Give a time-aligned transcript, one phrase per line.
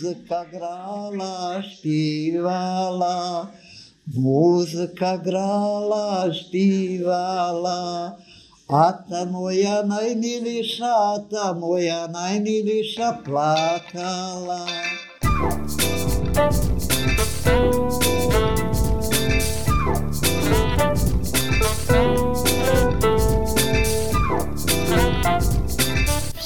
[0.00, 3.46] Музыка грала, śpiewała,
[4.06, 8.16] Muzyka grała, śpiewała,
[8.68, 13.12] a ta moja najmilsza, ta moja najmilsza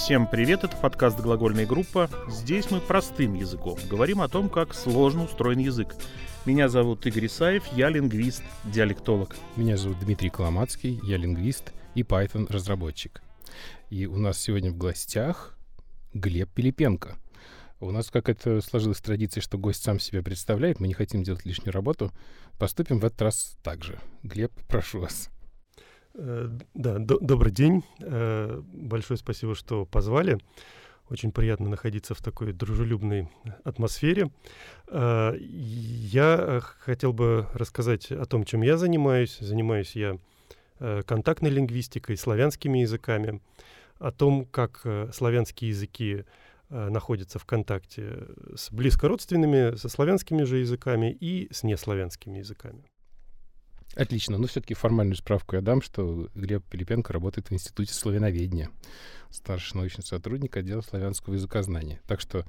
[0.04, 2.10] Всем привет, это подкаст «Глагольная группа».
[2.28, 5.96] Здесь мы простым языком говорим о том, как сложно устроен язык.
[6.44, 9.34] Меня зовут Игорь Исаев, я лингвист, диалектолог.
[9.56, 13.22] Меня зовут Дмитрий Коломацкий, я лингвист и Python-разработчик.
[13.88, 15.56] И у нас сегодня в гостях
[16.12, 17.16] Глеб Пилипенко.
[17.80, 21.72] У нас какая-то сложилась традиция, что гость сам себя представляет, мы не хотим делать лишнюю
[21.72, 22.12] работу.
[22.58, 23.98] Поступим в этот раз так же.
[24.22, 25.30] Глеб, прошу вас.
[26.14, 27.84] Э, да, до добрый день.
[28.00, 30.38] Э, большое спасибо, что позвали.
[31.10, 33.28] Очень приятно находиться в такой дружелюбной
[33.64, 34.30] атмосфере.
[34.88, 39.38] Э, я хотел бы рассказать о том, чем я занимаюсь.
[39.40, 40.18] Занимаюсь я
[40.78, 43.40] контактной лингвистикой, славянскими языками,
[44.00, 46.24] о том, как славянские языки
[46.68, 52.84] находятся в контакте с близкородственными, со славянскими же языками и с неславянскими языками.
[53.96, 54.38] Отлично.
[54.38, 58.70] Но все-таки формальную справку я дам, что Глеб Пилипенко работает в Институте славяноведения.
[59.30, 62.00] Старший научный сотрудник отдела славянского языкознания.
[62.06, 62.44] Так что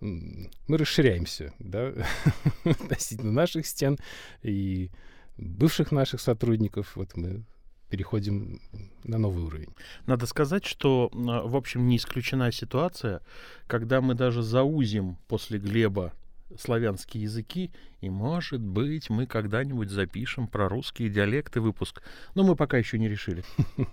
[0.00, 1.92] мы расширяемся, да,
[2.64, 3.98] относительно наших стен
[4.42, 4.90] и
[5.36, 6.96] бывших наших сотрудников.
[6.96, 7.44] Вот мы
[7.90, 8.60] переходим
[9.04, 9.74] на новый уровень.
[10.06, 13.20] Надо сказать, что, в общем, не исключена ситуация,
[13.66, 16.12] когда мы даже заузим после Глеба
[16.58, 17.70] славянские языки,
[18.00, 22.02] и, может быть, мы когда-нибудь запишем про русские диалекты выпуск.
[22.34, 23.44] Но мы пока еще не решили.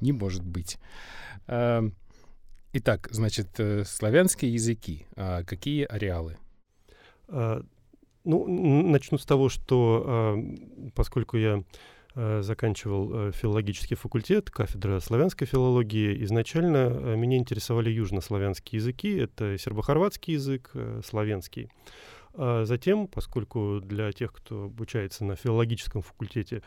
[0.00, 0.78] Не может быть.
[1.46, 1.94] Эм,
[2.72, 5.06] итак, значит, э, славянские языки.
[5.16, 6.38] А какие ареалы?
[7.28, 7.62] А,
[8.24, 8.46] ну,
[8.88, 10.36] начну с того, что а,
[10.94, 11.64] поскольку я
[12.14, 16.22] заканчивал э, филологический факультет, кафедра славянской филологии.
[16.24, 20.72] Изначально э, меня интересовали южнославянские языки, это сербо-хорватский язык,
[21.04, 21.68] славянский.
[22.34, 26.62] А затем, поскольку для тех, кто обучается на филологическом факультете,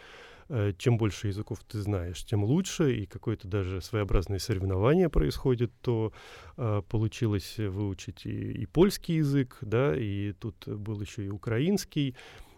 [0.78, 6.14] чем больше языков ты знаешь, тем лучше, и какое-то даже своеобразное соревнование происходит, то
[6.58, 12.16] э, получилось выучить и, и польский язык, да, и тут был еще и украинский,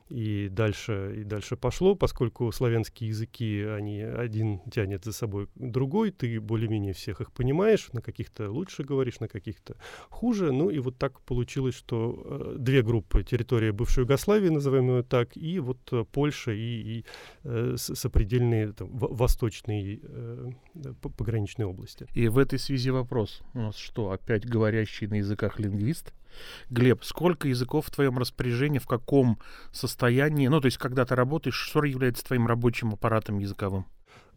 [0.09, 6.39] и дальше, и дальше пошло, поскольку славянские языки, они один тянет за собой другой, ты
[6.39, 9.75] более-менее всех их понимаешь, на каких-то лучше говоришь, на каких-то
[10.09, 10.51] хуже.
[10.51, 15.35] Ну и вот так получилось, что э, две группы, территория бывшей Югославии, назовем ее так,
[15.35, 17.05] и вот э, Польша и, и
[17.43, 20.51] э, сопредельные там, восточные э,
[21.17, 22.07] пограничные области.
[22.13, 23.41] И в этой связи вопрос.
[23.53, 26.13] У нас что, опять говорящий на языках лингвист?
[26.69, 29.39] Глеб, сколько языков в твоем распоряжении, в каком
[29.71, 29.96] состоянии?
[30.01, 33.85] Ну, то есть, когда ты работаешь, что является твоим рабочим аппаратом языковым?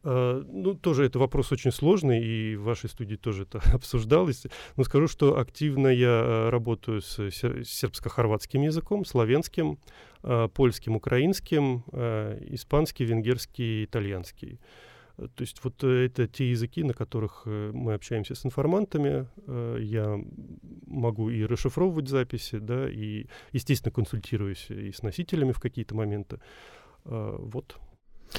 [0.03, 4.47] Uh, ну, тоже это вопрос очень сложный, и в вашей студии тоже это обсуждалось.
[4.77, 9.79] Но скажу, что активно я uh, работаю с сербско-хорватским языком, славянским,
[10.23, 14.59] uh, польским, украинским, испанский, венгерский, итальянский.
[15.21, 19.29] Э, то есть вот э, это те языки, на которых э, мы общаемся с информантами.
[19.81, 20.19] Я
[20.87, 26.41] могу и расшифровывать записи, да, и, естественно, консультируюсь и с носителями в какие-то моменты.
[27.05, 27.77] Вот.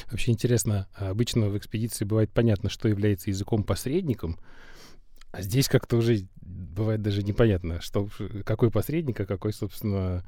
[0.10, 4.38] Вообще интересно, а обычно в экспедиции бывает понятно, что является языком-посредником,
[5.32, 8.10] а здесь как-то уже бывает даже непонятно, что,
[8.46, 10.24] какой посредник, а какой, собственно,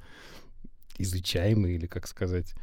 [0.98, 2.56] изучаемый, или как сказать.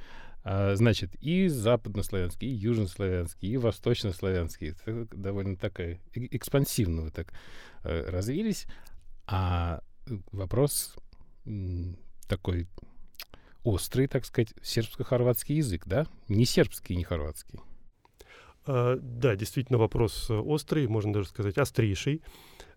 [0.42, 4.70] А, значит, и западнославянский, и южнославянский, и восточнославянский.
[4.70, 7.32] Это довольно такая экспансивно вы так
[7.84, 8.66] э, развились.
[9.26, 9.80] А
[10.32, 10.96] вопрос
[12.28, 12.68] такой
[13.62, 16.06] острый, так сказать, сербско-хорватский язык, да?
[16.28, 17.60] Не сербский, не хорватский.
[18.66, 22.22] А, да, действительно вопрос острый, можно даже сказать острейший.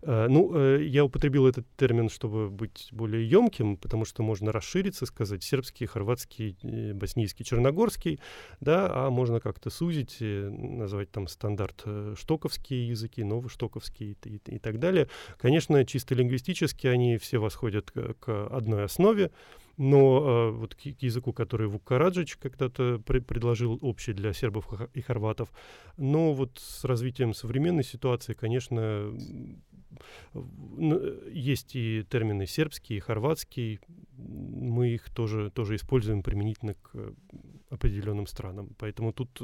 [0.06, 5.06] Э, ну, э, я употребил этот термин, чтобы быть более емким, потому что можно расшириться,
[5.06, 8.20] сказать сербский, хорватский, э, боснийский, черногорский,
[8.60, 11.84] да, а можно как-то сузить, назвать там стандарт
[12.16, 15.08] штоковские языки, новоштоковские и, и, и так далее.
[15.38, 19.30] Конечно, чисто лингвистически они все восходят к, к одной основе,
[19.76, 24.68] но э, вот к, к языку, который Вук Караджич когда-то при, предложил общий для сербов
[24.92, 25.50] и хорватов,
[25.96, 29.12] но вот с развитием современной ситуации, конечно,
[31.30, 33.80] есть и термины сербский, и хорватский.
[34.16, 37.14] Мы их тоже, тоже используем применительно к
[37.70, 38.74] определенным странам.
[38.78, 39.40] Поэтому тут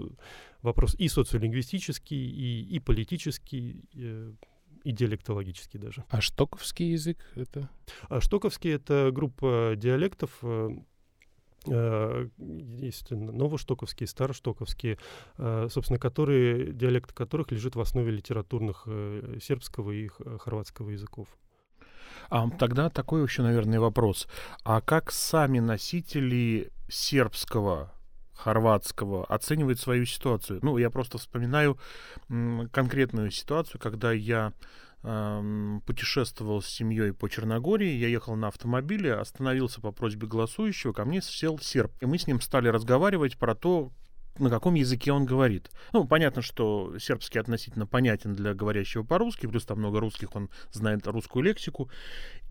[0.63, 3.85] вопрос и социолингвистический, и, и политический,
[4.85, 6.05] и диалектологический даже.
[6.09, 7.69] А штоковский язык это?
[8.09, 10.77] А штоковский— это группа диалектов, э, э,
[11.67, 14.99] есть новоштоковские, староштоковские,
[15.39, 18.87] э, собственно, которые, диалект которых лежит в основе литературных
[19.43, 20.09] сербского и
[20.39, 21.29] хорватского языков.
[22.29, 24.29] А тогда такой еще, наверное, вопрос.
[24.65, 27.93] А как сами носители сербского
[28.41, 30.61] хорватского оценивает свою ситуацию.
[30.63, 31.79] Ну, я просто вспоминаю
[32.73, 39.81] конкретную ситуацию, когда я э, путешествовал с семьей по Черногории, я ехал на автомобиле, остановился
[39.81, 43.93] по просьбе голосующего, ко мне сел серб, и мы с ним стали разговаривать про то,
[44.39, 45.71] на каком языке он говорит.
[45.93, 51.07] Ну, понятно, что сербский относительно понятен для говорящего по-русски, плюс там много русских, он знает
[51.07, 51.91] русскую лексику.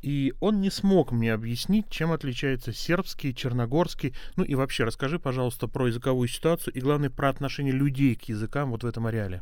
[0.02, 4.16] И он не смог мне объяснить, чем отличается сербский, черногорский.
[4.38, 8.72] Ну и вообще, расскажи, пожалуйста, про языковую ситуацию и, главное, про отношение людей к языкам
[8.72, 9.42] вот в этом ареале.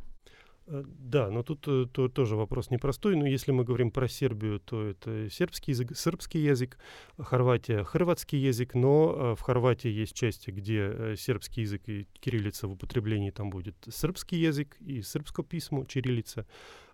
[0.67, 3.15] Э, да, но тут э, то, тоже вопрос непростой.
[3.15, 6.77] Но если мы говорим про Сербию, то это сербский язык, сербский язык,
[7.17, 12.73] Хорватия— хорватский язык, но э, в Хорватии есть части, где сербский язык и кириллица в
[12.73, 16.45] употреблении, там будет сербский язык и сербское письмо, кириллица.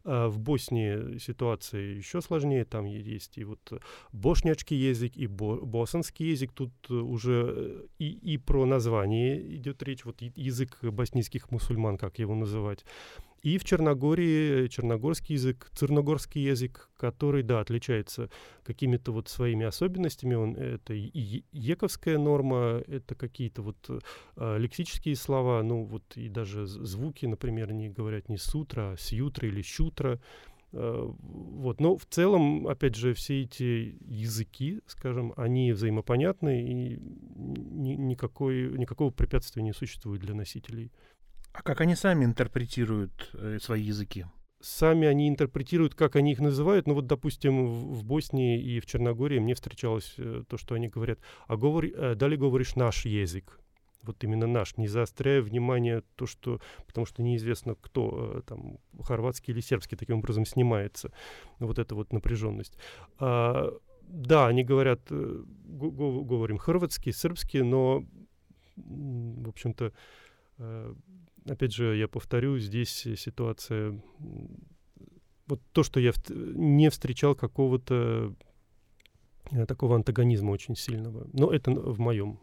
[0.05, 3.81] А в Боснии ситуация еще сложнее, там есть и вот
[4.11, 10.21] бошнячский язык, и бо босанский язык, тут уже и, и про название идет речь, вот
[10.21, 12.83] язык боснийских мусульман, как его называть.
[13.43, 18.29] И в Черногории черногорский язык, церногорский язык, который, да, отличается
[18.63, 20.35] какими-то вот своими особенностями.
[20.35, 24.01] Он, это ековская норма, это какие-то вот
[24.37, 29.49] э, лексические слова, ну вот и даже звуки, например, не говорят не сутра, а сьютра
[29.49, 30.21] или щутра.
[30.71, 31.81] Э, вот.
[31.81, 36.99] Но в целом, опять же, все эти языки, скажем, они взаимопонятны, и
[37.35, 40.93] ни, никакой, никакого препятствия не существует для носителей.
[41.53, 44.25] А как они сами интерпретируют э, свои языки?
[44.59, 46.87] Сами они интерпретируют, как они их называют.
[46.87, 50.87] Ну вот, допустим, в, в Боснии и в Черногории мне встречалось э, то, что они
[50.87, 53.59] говорят, а говори, э, далее говоришь наш язык.
[54.03, 59.53] Вот именно наш, не заостряя внимание то, что, потому что неизвестно, кто э, там, хорватский
[59.53, 61.11] или сербский таким образом снимается.
[61.59, 62.77] Вот эта вот напряженность.
[63.19, 63.71] А,
[64.01, 68.05] да, они говорят, э, говорим хорватский, сербский, но,
[68.75, 69.93] в общем-то,
[70.57, 70.95] э,
[71.47, 73.99] опять же, я повторю, здесь ситуация...
[75.47, 78.33] Вот то, что я не встречал какого-то
[79.51, 81.27] э, такого антагонизма очень сильного.
[81.33, 82.39] Но это в моем,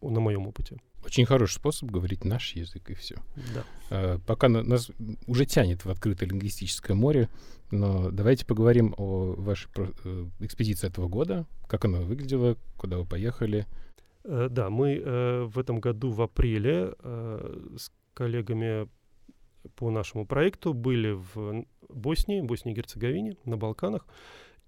[0.00, 0.78] на моем опыте.
[1.04, 3.14] Очень хороший способ говорить наш язык и все.
[3.54, 3.64] Да.
[3.90, 4.90] А, пока на, нас
[5.28, 7.28] уже тянет в открытое лингвистическое море,
[7.70, 13.66] но давайте поговорим о вашей э, экспедиции этого года, как она выглядела, куда вы поехали,
[13.68, 13.91] Э,
[14.24, 18.88] да, мы э, в этом году в апреле э, с коллегами
[19.76, 24.06] по нашему проекту были в Боснии, Боснии и Герцеговине, на Балканах,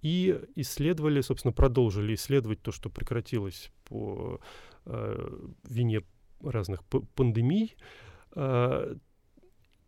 [0.02, 4.40] и исследовали, собственно, продолжили исследовать то, что прекратилось по
[5.64, 6.02] вине
[6.42, 6.84] разных
[7.14, 7.74] пандемий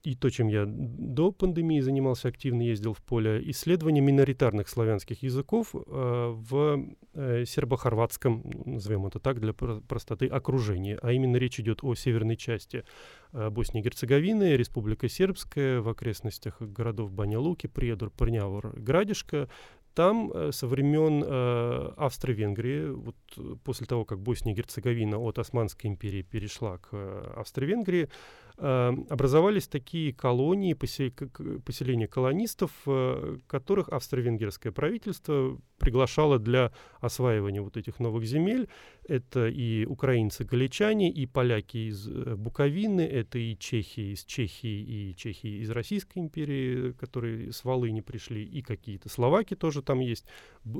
[0.06, 5.75] и то, чем я до пандемии занимался активно, ездил в поле, исследования миноритарных славянских языков
[5.75, 10.97] э, в э, сербо-хорватском, назовем это так, для простоты, окружении.
[11.03, 12.85] А именно речь идет о северной части
[13.32, 19.49] э, Боснии и Герцеговины, Республика Сербская, в окрестностях городов Баня-Луки, Приедор, Парнявор, Градишка,
[19.97, 25.39] там э, со времен э, Австро-Венгрии, вот э, после того, как Босния и Герцеговина от
[25.39, 28.10] Османской империи перешла к э, Австро-Венгрии,
[28.58, 31.10] образовались такие колонии, посел,
[31.65, 38.69] поселения колонистов, э, которых австро-венгерское правительство приглашало для осваивания вот этих новых земель.
[39.06, 45.63] Это и украинцы-галичане, и поляки из э, Буковины, это и чехи из Чехии, и чехи
[45.63, 50.25] из Российской империи, которые с Волыни пришли, и какие-то словаки тоже там есть,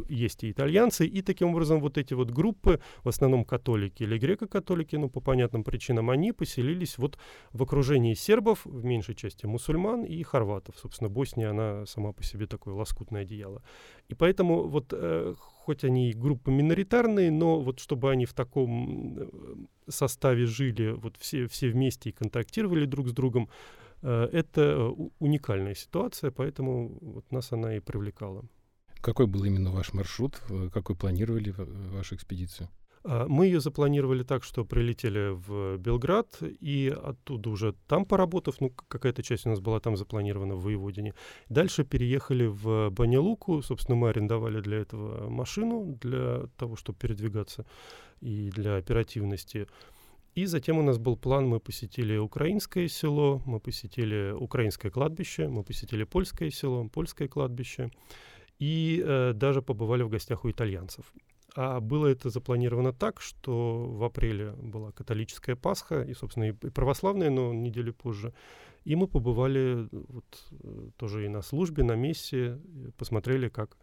[0.09, 4.97] есть и итальянцы, и таким образом вот эти вот группы, в основном католики или греко-католики,
[4.97, 7.19] ну, по понятным причинам, они поселились вот
[7.52, 10.76] в окружении сербов, в меньшей части мусульман и хорватов.
[10.78, 13.62] Собственно, Босния, она сама по себе такое лоскутное одеяло.
[14.09, 15.35] И поэтому вот э,
[15.66, 19.26] хоть они и группы миноритарные, но вот чтобы они в таком э,
[19.88, 23.49] составе жили, вот все, все вместе и контактировали друг с другом,
[24.02, 28.45] э, это э, уникальная ситуация, поэтому вот нас она и привлекала.
[29.06, 30.42] Какой был именно ваш маршрут?
[30.72, 31.54] Какой планировали
[31.96, 32.68] вашу экспедицию?
[33.04, 38.72] А, мы ее запланировали так, что прилетели в Белград, и оттуда уже там поработав, ну,
[38.88, 41.14] какая-то часть у нас была там запланирована в Воеводине.
[41.48, 47.64] Дальше переехали в Банилуку, собственно, мы арендовали для этого машину, для того, чтобы передвигаться
[48.20, 49.68] и для оперативности.
[50.34, 55.62] И затем у нас был план, мы посетили украинское село, мы посетили украинское кладбище, мы
[55.62, 57.90] посетили польское село, польское кладбище
[58.58, 61.12] и э, даже побывали в гостях у итальянцев.
[61.54, 67.30] А было это запланировано так, что в апреле была католическая Пасха, и, собственно, и православная,
[67.30, 68.34] но неделю позже.
[68.84, 72.60] И мы побывали вот, э, тоже и на службе, на мессе,
[72.98, 73.76] посмотрели, как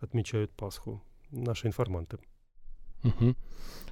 [0.00, 2.18] отмечают Пасху наши информанты.
[3.04, 3.34] Угу.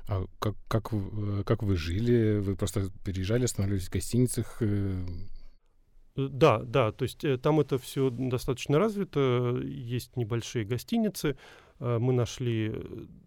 [0.09, 2.39] А как, как, э, как вы жили?
[2.39, 4.63] Вы просто переезжали, останавливались в гостиницах?
[6.17, 6.29] Э?
[6.31, 11.37] Да, да, то есть там это все достаточно развито, есть небольшие гостиницы,
[11.79, 12.73] Э, мы нашли,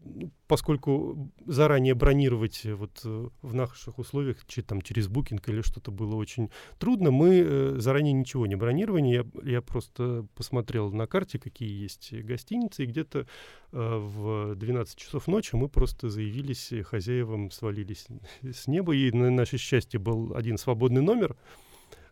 [0.03, 6.15] ну, поскольку заранее бронировать вот э, в наших условиях там, через букинг или что-то было
[6.15, 9.07] очень трудно, мы э, заранее ничего не бронировали.
[9.07, 13.27] Я, я просто посмотрел на карте, какие есть гостиницы, и где-то
[13.71, 18.07] в 12 часов ночи мы просто заявились хозяевам, свалились
[18.41, 21.68] с неба, и на наше счастье был один свободный номер, Э,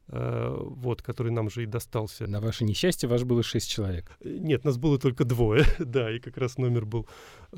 [0.10, 2.28] вот, который нам же и достался.
[2.28, 4.18] На ваше несчастье ваш было шесть человек.
[4.22, 7.08] Э, нет, нас было только двое, да, и как раз номер был,
[7.52, 7.58] э,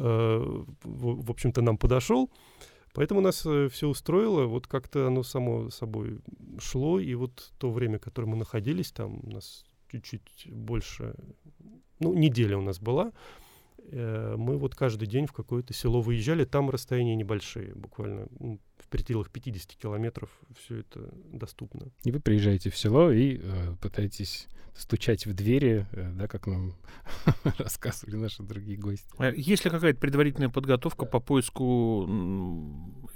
[0.83, 2.29] в, в общем-то, нам подошел.
[2.93, 6.21] Поэтому нас все устроило, вот как-то оно само собой
[6.59, 11.13] шло, и вот то время, которое мы находились там, у нас чуть-чуть больше,
[11.99, 13.11] ну, неделя у нас была,
[13.91, 18.59] мы вот каждый день в какое-то село выезжали, там расстояния небольшие, буквально ну,
[18.89, 21.87] пределах 50 километров все это доступно.
[22.03, 24.47] И вы приезжаете в село и э, пытаетесь
[24.79, 26.73] стучать в двери, э, да, как нам
[27.57, 29.07] рассказывали наши другие гости.
[29.17, 32.05] А есть ли какая-то предварительная подготовка по поиску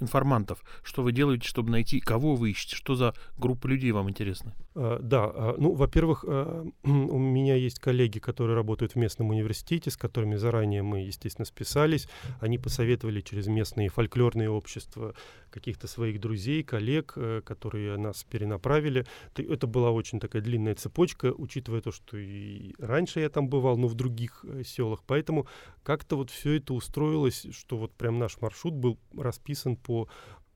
[0.00, 0.62] информантов?
[0.82, 2.76] Что вы делаете, чтобы найти, кого вы ищете?
[2.76, 4.54] Что за группа людей вам интересна?
[4.74, 9.90] А, да, а, ну, во-первых, а, у меня есть коллеги, которые работают в местном университете,
[9.90, 12.08] с которыми заранее мы, естественно, списались.
[12.40, 15.14] Они посоветовали через местные фольклорные общества
[15.50, 19.06] каких-то своих друзей, коллег, э, которые нас перенаправили.
[19.36, 23.86] Это была очень такая длинная цепочка, учитывая то, что и раньше я там бывал, но
[23.86, 25.04] в других э, селах.
[25.06, 25.46] Поэтому
[25.82, 30.08] как-то вот все это устроилось, что вот прям наш маршрут был расписан по,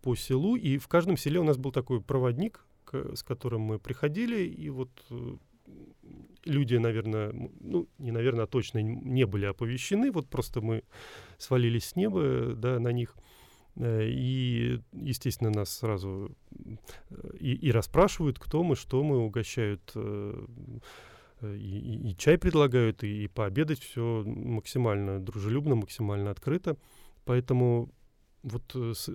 [0.02, 4.44] по селу, и в каждом селе у нас был такой проводник, с которым мы приходили,
[4.44, 5.36] и вот э,
[6.44, 10.82] люди, наверное, ну, не наверное, а точно не были оповещены, вот просто мы
[11.38, 13.37] свалились с неба, да, на них, Э,
[13.80, 20.46] и, естественно, нас сразу э, и, и расспрашивают, кто мы, что мы, угощают э,
[21.42, 26.76] и, и, и чай предлагают, и, и пообедать все максимально дружелюбно, максимально открыто.
[27.24, 27.92] Поэтому
[28.42, 29.08] вот с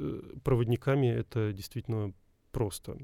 [0.43, 2.13] проводниками это действительно
[2.51, 2.97] просто.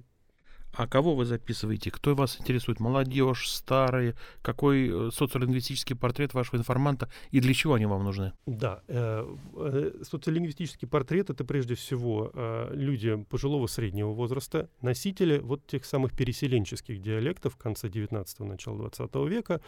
[0.73, 1.91] А кого вы записываете?
[1.91, 2.79] Кто вас интересует?
[2.79, 4.15] Молодежь, старые?
[4.41, 8.33] Какой э, социолингвистический портрет вашего информанта и для чего они вам нужны?
[8.45, 15.65] Да, э, э, социолингвистический портрет это прежде всего э, люди пожилого среднего возраста, носители вот
[15.65, 19.61] тех самых переселенческих диалектов конца 19-го, начала 20 века,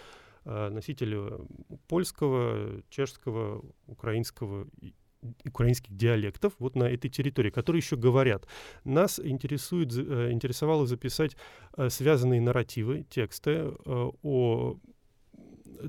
[0.46, 1.20] э, носители
[1.88, 4.67] польского, чешского, украинского
[5.46, 8.48] украинских диалектов вот на этой территории, которые еще говорят.
[8.84, 11.36] Нас интересует, э, интересовало записать
[11.78, 14.78] э, связанные нарративы, тексты э, о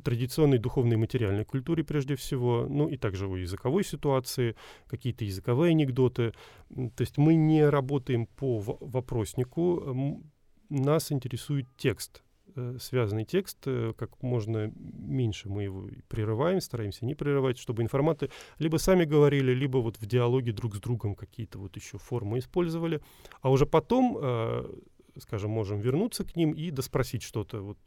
[0.04, 5.70] традиционной духовной и материальной культуре прежде всего, ну и также о языковой ситуации, какие-то языковые
[5.70, 6.32] анекдоты.
[6.70, 10.22] То есть мы не работаем по вопроснику,
[10.70, 12.22] нас интересует текст,
[12.54, 18.30] Э, связанный текст, э, как можно меньше мы его прерываем, стараемся не прерывать, чтобы информаты
[18.58, 23.00] либо сами говорили, либо вот в диалоге друг с другом какие-то вот еще формы использовали,
[23.40, 24.64] а уже потом, э,
[25.18, 27.78] скажем, можем вернуться к ним и доспросить что-то, вот,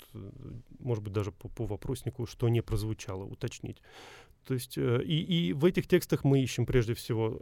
[0.79, 3.81] может быть, даже по, по вопроснику, что не прозвучало, уточнить.
[4.47, 7.41] То есть и, и в этих текстах мы ищем прежде всего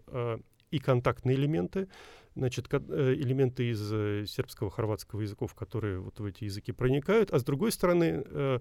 [0.72, 1.88] и контактные элементы,
[2.36, 7.40] значит, э, элементы из э, сербского, хорватского языков, которые вот в эти языки проникают, а
[7.40, 8.60] с другой стороны э,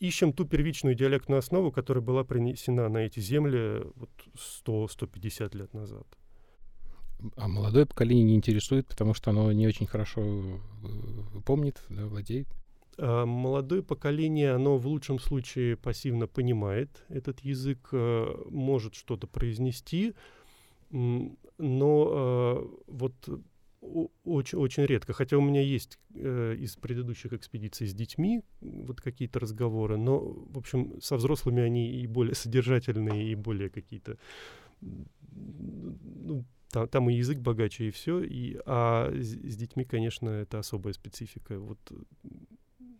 [0.00, 4.10] ищем ту первичную диалектную основу, которая была принесена на эти земли вот
[4.66, 6.06] 100-150 лет назад.
[7.36, 10.60] А молодое поколение не интересует, потому что оно не очень хорошо
[11.44, 12.48] помнит, да, владеет?
[12.96, 20.14] А молодое поколение, оно в лучшем случае пассивно понимает этот язык, может что-то произнести,
[20.90, 23.14] но э, вот
[24.24, 25.12] очень, очень редко.
[25.12, 30.58] Хотя у меня есть э, из предыдущих экспедиций с детьми вот какие-то разговоры, но, в
[30.58, 34.18] общем, со взрослыми они и более содержательные, и более какие-то...
[34.80, 38.22] Ну, там, там и язык богаче, и все.
[38.22, 41.58] И, а с, с детьми, конечно, это особая специфика.
[41.58, 41.78] Вот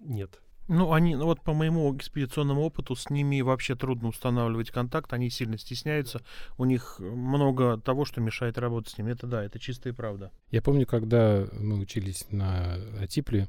[0.00, 0.40] нет.
[0.72, 5.28] Ну, они, ну, вот по моему экспедиционному опыту, с ними вообще трудно устанавливать контакт, они
[5.28, 6.22] сильно стесняются,
[6.58, 9.10] у них много того, что мешает работать с ними.
[9.10, 10.30] Это да, это чистая правда.
[10.52, 13.48] Я помню, когда мы учились на Атипле,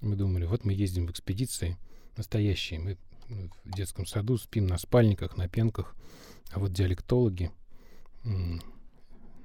[0.00, 1.76] мы думали, вот мы ездим в экспедиции
[2.16, 2.98] настоящие, мы
[3.64, 5.96] в детском саду спим на спальниках, на пенках,
[6.52, 7.50] а вот диалектологи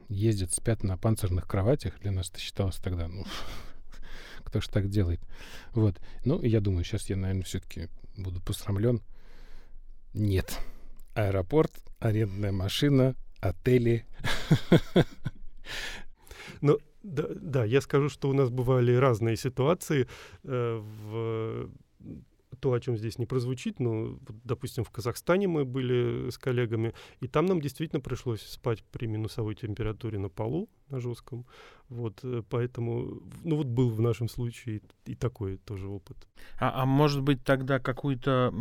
[0.09, 1.99] ездят, спят на панцирных кроватях.
[2.01, 3.25] Для нас это считалось тогда, ну,
[4.49, 5.21] кто ж так делает.
[5.73, 6.01] Вот.
[6.25, 7.87] Ну, я думаю, сейчас я, наверное, все-таки
[8.17, 9.01] буду посрамлен.
[10.13, 10.59] Нет.
[11.13, 14.05] Аэропорт, арендная машина, отели.
[16.61, 20.07] Ну, да, да, я скажу, что у нас бывали разные ситуации.
[20.43, 21.69] Э, в
[22.59, 27.27] то, о чем здесь не прозвучит, вот, допустим, в Казахстане мы были с коллегами, и
[27.27, 31.45] там нам действительно пришлось спать при минусовой температуре на полу, на жестком.
[31.87, 36.17] Вот, э, поэтому, ну, вот был в нашем случае и такой тоже опыт.
[36.59, 38.51] А, а может быть, тогда какую-то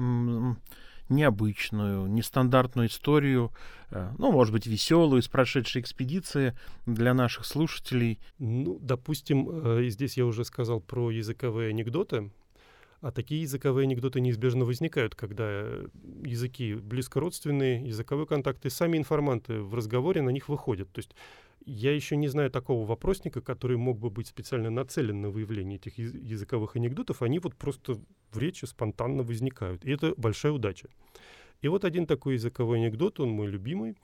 [1.09, 3.52] необычную, нестандартную историю,
[3.90, 8.19] э, ну, может быть, веселую из прошедшей экспедиции для наших слушателей?
[8.38, 12.31] Ну, допустим, э, здесь я уже сказал про языковые анекдоты.
[13.00, 15.61] А такие языковые анекдоты неизбежно возникают, когда
[16.25, 20.90] языки близкородственные, языковые контакты, сами информанты в разговоре на них выходят.
[20.90, 21.14] То есть
[21.64, 25.99] я еще не знаю такого вопросника, который мог бы быть специально нацелен на выявление этих
[25.99, 27.23] языковых анекдотов.
[27.23, 28.00] Они вот просто
[28.33, 29.85] в речи спонтанно возникают.
[29.85, 30.88] И это большая удача.
[31.61, 33.97] И вот один такой языковой анекдот, он мой любимый,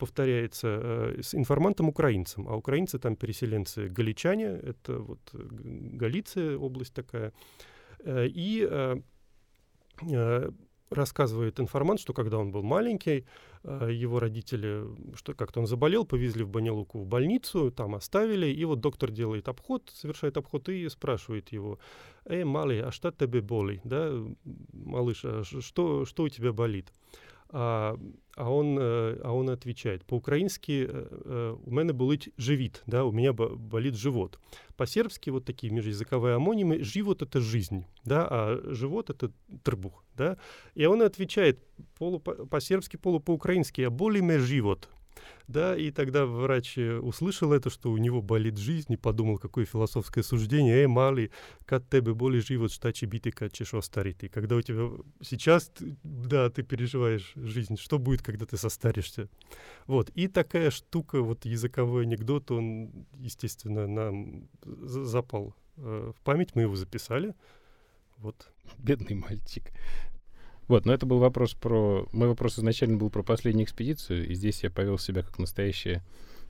[0.00, 2.48] повторяется э, с информантом-украинцем.
[2.48, 7.32] А украинцы там переселенцы галичане, это вот э, Галиция, область такая.
[8.04, 8.68] Э, и
[10.90, 13.24] рассказывает информант, что когда он был маленький,
[13.62, 18.80] его родители, что как-то он заболел, повезли в Банилуку в больницу, там оставили, и вот
[18.80, 21.78] доктор делает обход, совершает обход и спрашивает его,
[22.24, 24.12] «Эй, малый, а что тебе боли?» Да,
[24.72, 26.92] малыш, а что, что у тебя болит?
[27.52, 27.98] А,
[28.36, 33.12] а, он, э, а он отвечает, по-украински э, э, у меня болит живит, да, у
[33.12, 34.38] меня болит живот.
[34.76, 40.38] По-сербски вот такие межязыковые амонимы, живот— это жизнь, да, а живот— это трбух, да.
[40.74, 41.58] И он отвечает
[41.98, 44.88] полу по-сербски, полу по-украински, а боли живот,
[45.48, 49.64] да, и тогда врач э, услышал это, что у него болит жизнь, и подумал, какое
[49.64, 50.76] философское суждение.
[50.76, 51.30] Эй, мали,
[51.66, 54.22] как тебе боли живот, штачи биты, как чешо старит.
[54.24, 54.90] И когда у тебя
[55.22, 59.28] сейчас, да, ты переживаешь жизнь, что будет, когда ты состаришься?
[59.86, 66.62] Вот, и такая штука, вот языковой анекдот, он, естественно, нам запал э, в память, мы
[66.62, 67.34] его записали.
[68.18, 68.52] Вот.
[68.78, 69.72] Бедный мальчик.
[70.70, 72.06] Вот, но это был вопрос про...
[72.12, 76.00] Мой вопрос изначально был про последнюю экспедицию, и здесь я повел себя как настоящая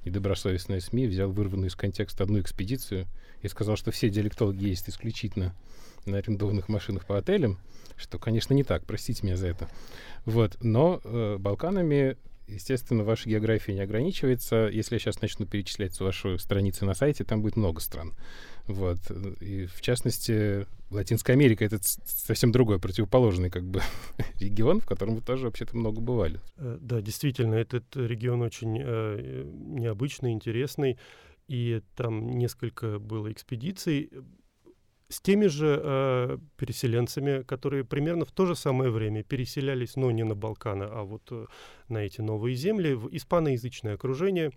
[0.05, 3.07] и добросовестная СМИ, взял вырванную из контекста одну экспедицию
[3.41, 5.55] и сказал, что все диалектологи есть исключительно
[6.05, 7.59] на арендованных машинах по отелям,
[7.97, 9.71] что, конечно, не так, простите меня за это.
[10.27, 12.19] Вот, но э, Балканами
[12.51, 14.69] Естественно, ваша география не ограничивается.
[14.73, 18.15] Если я сейчас начну перечислять ваши страницы на сайте, там будет много стран.
[18.73, 18.99] Вот.
[19.41, 23.81] И в частности, Латинская Америка— это совсем другой, противоположный как бы
[24.41, 26.41] регион, в котором вы тоже вообще-то много бывали.
[26.57, 30.99] Э, да, действительно, этот регион очень э, необычный, интересный.
[31.49, 34.11] И там несколько было экспедиций
[35.11, 40.25] с теми же э, переселенцами, которые примерно в то же самое время переселялись, но не
[40.25, 41.47] на Балканы, а вот э,
[41.89, 44.53] на эти новые земли, в испаноязычное окружение.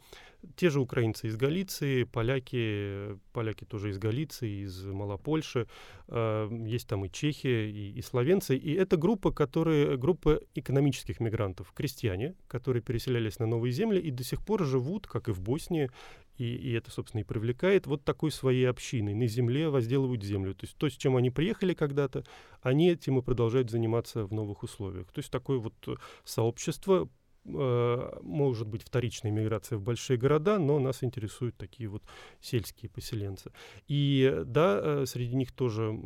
[0.55, 5.67] Те же украинцы из Галиции, поляки, поляки тоже из Галиции, из Малопольши,
[6.07, 8.55] э, есть там и чехи, и, и словенцы.
[8.55, 14.23] И это группа, которые, группа экономических мигрантов, крестьяне, которые переселялись на новые земли и до
[14.23, 15.89] сих пор живут, как и в Боснии,
[16.37, 19.13] и, и это, собственно, и привлекает вот такой своей общиной.
[19.13, 20.55] На земле возделывают землю.
[20.55, 22.23] То есть то, с чем они приехали когда-то,
[22.61, 25.11] они этим и продолжают заниматься в новых условиях.
[25.11, 27.09] То есть такое вот э, сообщество,
[27.45, 32.03] э, может быть, вторичная миграция в большие города, но нас интересуют такие вот
[32.41, 33.51] сельские поселенцы.
[33.87, 35.99] И да, э, среди них тоже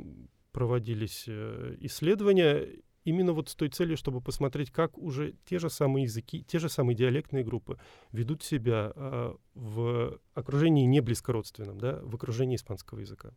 [0.51, 2.67] проводились э, исследования,
[3.07, 6.67] именно вот с той целью, чтобы посмотреть, как уже те же самые языки, те же
[6.67, 7.79] самые диалектные группы
[8.11, 13.31] ведут себя э, в окружении не близкородственном, да, в окружении испанского языка.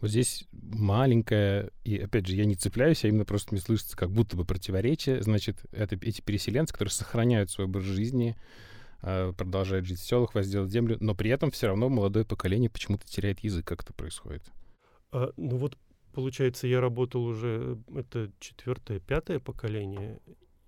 [0.00, 4.10] Вот здесь маленькое, и опять же, я не цепляюсь, а именно просто мне слышится как
[4.10, 5.22] будто бы противоречие.
[5.22, 8.36] Значит, это эти переселенцы, которые сохраняют свой образ жизни,
[9.02, 13.06] э, продолжают жить в селах, возделать землю, но при этом все равно молодое поколение почему-то
[13.06, 13.64] теряет язык.
[13.64, 14.42] Как это происходит?
[15.12, 15.78] А, ну вот
[16.16, 20.18] получается, я работал уже, это четвертое, пятое поколение,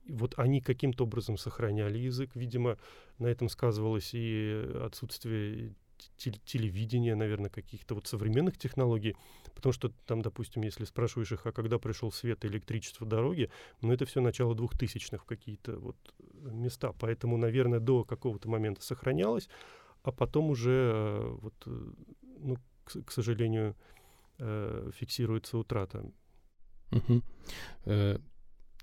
[0.06, 2.32] вот они каким-то образом сохраняли язык.
[2.34, 2.76] Видимо,
[3.18, 5.74] на этом сказывалось и отсутствие
[6.18, 9.16] телевидения, наверное, каких-то вот современных технологий.
[9.54, 13.90] Потому что там, допустим, если спрашиваешь их, а когда пришел свет и электричество дороги, ну
[13.90, 15.96] это все начало двухтысячных в какие-то вот
[16.34, 16.92] места.
[17.00, 19.48] Поэтому, наверное, до какого-то момента сохранялось,
[20.02, 20.92] а потом уже,
[21.40, 23.74] вот, ну, к, к сожалению,
[24.38, 26.04] фиксируется утрата.
[26.90, 27.22] Угу.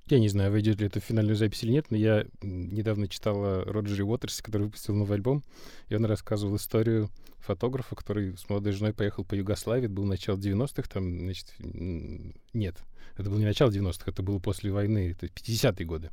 [0.08, 3.44] Я не знаю, войдет ли это в финальную запись или нет, но я недавно читал
[3.44, 5.44] о Роджере Уотерсе, который выпустил новый альбом,
[5.88, 10.38] и он рассказывал историю фотографа, который с молодой женой поехал по Югославии, это было начало
[10.38, 12.84] 90-х, там, значит, нет,
[13.18, 16.12] это было не начало 90-х, это было после войны, это 50-е годы.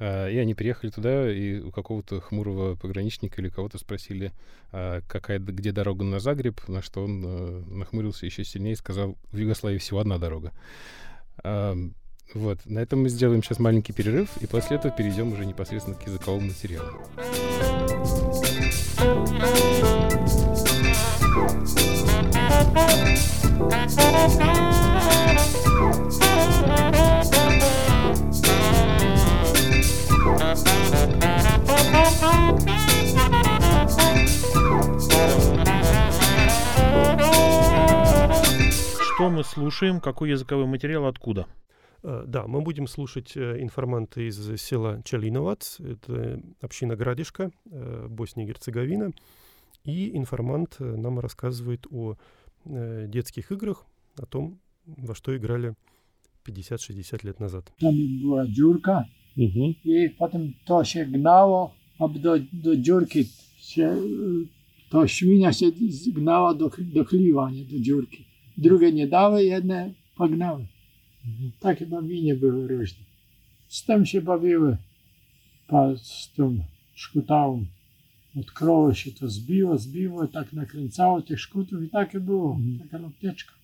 [0.00, 4.32] А, и они приехали туда, и у какого-то хмурого пограничника или кого-то спросили,
[4.72, 9.18] а какая, где дорога на Загреб, на что он э, нахмурился еще сильнее и сказал,
[9.30, 10.52] в Югославии всего одна дорога.
[12.32, 16.06] Вот, на этом мы сделаем сейчас маленький перерыв, и после этого перейдем уже непосредственно к
[16.06, 17.00] языковому материалу.
[39.20, 40.00] Что мы слушаем?
[40.00, 41.04] Какой языковой материал?
[41.04, 41.46] Откуда?
[42.02, 48.44] Э, да, мы будем слушать э, информанта из села Чалиновац, это община Градишка, э, Босния
[48.44, 49.12] и Герцеговина.
[49.84, 52.16] И информант нам рассказывает о
[52.64, 53.84] детских играх,
[54.16, 55.74] о том, во что играли
[56.46, 57.70] 50-60 лет назад.
[57.78, 59.06] Там была дюрка,
[59.36, 59.76] угу.
[59.84, 63.28] и потом то gnało, a do, do dziurki
[63.58, 63.96] się,
[64.90, 65.66] to świnia się
[66.14, 68.29] gnała do, do chliwa, nie do dziurki.
[68.60, 70.66] Drugie nie dały, jedne pognały.
[71.60, 73.04] Takie bawienie były różne.
[73.68, 74.76] Z tym się bawiły,
[75.96, 76.62] z tym
[76.94, 77.64] szkutałą.
[78.40, 83.60] Od krowy się to zbiło, zbiło, tak nakręcało tych szkutów i takie było, taka lopteczka.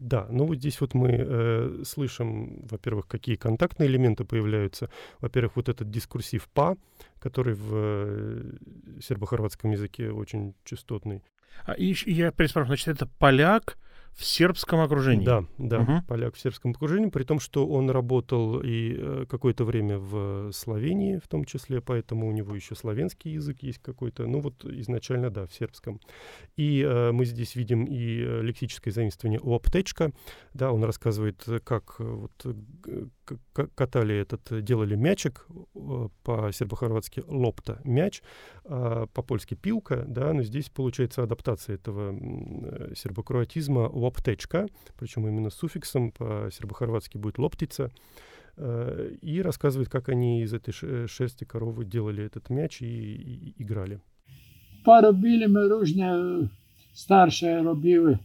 [0.00, 4.88] Да, ну вот здесь вот мы э, слышим, во-первых, какие контактные элементы появляются.
[5.20, 6.76] Во-первых, вот этот дискурсив «па»,
[7.18, 8.52] который в э,
[9.00, 11.22] сербо-хорватском языке очень частотный.
[11.64, 13.76] А, и я переспрашиваю, значит, это поляк,
[14.18, 15.24] в сербском окружении.
[15.24, 16.02] Да, да, угу.
[16.08, 21.18] поляк в сербском окружении, при том, что он работал и э, какое-то время в Словении,
[21.18, 25.46] в том числе, поэтому у него еще славянский язык есть какой-то, ну вот изначально, да,
[25.46, 26.00] в сербском.
[26.56, 30.10] И э, мы здесь видим и э, лексическое заимствование «оптечка»,
[30.52, 32.56] да, он рассказывает, как э, вот
[33.74, 35.46] катали этот, делали мячик,
[36.24, 38.22] по сербо-хорватски лопта, мяч,
[38.64, 42.14] а по-польски пилка, да, но здесь получается адаптация этого
[42.94, 44.66] сербо-кроатизма лоптечка,
[44.98, 47.90] причем именно с суффиксом, по-сербо-хорватски будет лоптица,
[48.56, 50.72] и рассказывает, как они из этой
[51.06, 54.00] шерсти коровы делали этот мяч и, и играли.
[54.84, 56.48] Поробили мы różne
[56.92, 58.18] starsze robiły,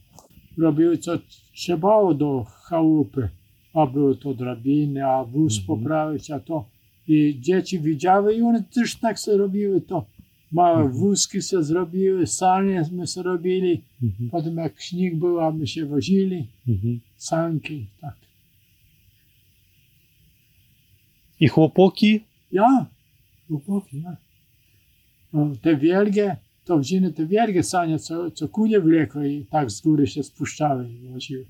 [0.57, 1.17] robiły co
[1.53, 3.29] trzeba do chałupy.
[3.73, 5.67] A były to drabiny, a wóz mhm.
[5.67, 6.65] poprawić, a to
[7.07, 10.05] i dzieci widziały i one też tak sobie robiły to.
[10.51, 10.93] Małe mhm.
[10.93, 14.29] wózki sobie zrobiły, sanie my sobie robili, mhm.
[14.29, 16.99] potem jak śnieg był, a my się wozili, mhm.
[17.17, 18.15] sanki, tak.
[21.39, 22.23] I chłopoki?
[22.51, 22.85] Ja,
[23.47, 24.17] chłopoki, ja.
[25.33, 29.81] No, te wielkie, to wzięli te wielkie sanie, co, co kunie wlekły i tak z
[29.81, 31.45] góry się spuszczały i woziły.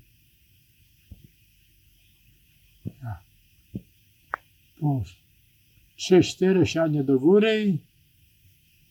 [5.96, 7.78] Trzy-cztery sianie do góry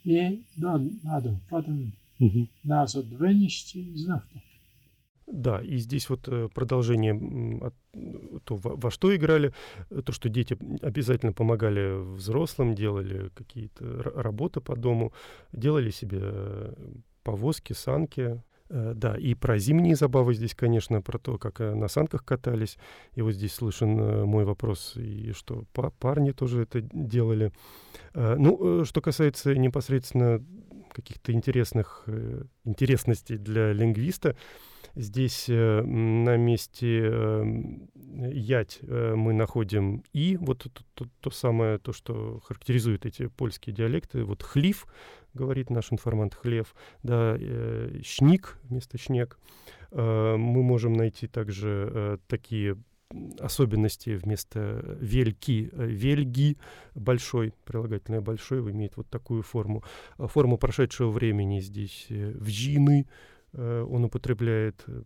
[0.06, 1.38] i do, na dół.
[1.49, 2.47] Potem угу.
[2.63, 4.43] нас вынести и знов так.
[5.25, 7.71] Да, и здесь вот э, продолжение
[8.43, 9.53] то, во, что играли,
[10.06, 15.13] то, что дети обязательно помогали взрослым, делали какие-то работы по дому,
[15.53, 16.73] делали себе э,
[17.23, 21.88] повозки, санки, Э, да, и про зимние забавы здесь, конечно, про то, как э, на
[21.88, 22.78] санках катались.
[23.15, 25.65] И вот здесь слышен э, мой вопрос, и что
[25.99, 27.52] парни тоже это делали.
[28.13, 30.43] Ну, что касается непосредственно
[30.91, 32.08] каких-то интересных
[32.63, 34.36] интересностей для лингвиста,
[34.95, 37.43] Здесь э, на месте э,
[38.32, 43.73] ять э, мы находим и, вот то, то, то самое, то, что характеризует эти польские
[43.76, 44.86] диалекты, вот хлив,
[45.34, 49.39] говорит наш информант хлев, да, э, шник вместо снег.
[49.91, 52.78] Э, мы можем найти также э, такие
[53.39, 56.58] особенности вместо вельки, э, вельги
[56.96, 59.84] большой, прилагательное большой, имеет вот такую форму.
[60.17, 63.06] Форму прошедшего времени здесь вжины,
[63.54, 65.04] Э, он употребляет э,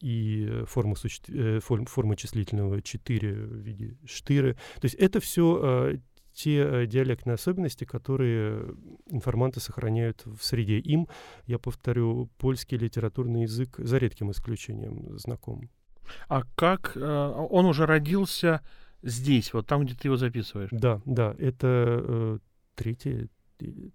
[0.00, 1.22] и форму, суще...
[1.28, 4.54] Э, форму числительного 4 в виде штыры.
[4.80, 5.98] То есть это все
[6.32, 8.74] те диалектные особенности, которые
[9.10, 10.78] информанты сохраняют в среде.
[10.78, 11.08] Им,
[11.46, 15.68] я повторю, польский литературный язык за редким исключением знаком.
[16.28, 18.60] А как он уже родился
[19.02, 20.70] здесь, вот там, где ты его записываешь?
[20.72, 22.40] Да, да, это
[22.74, 23.28] третье,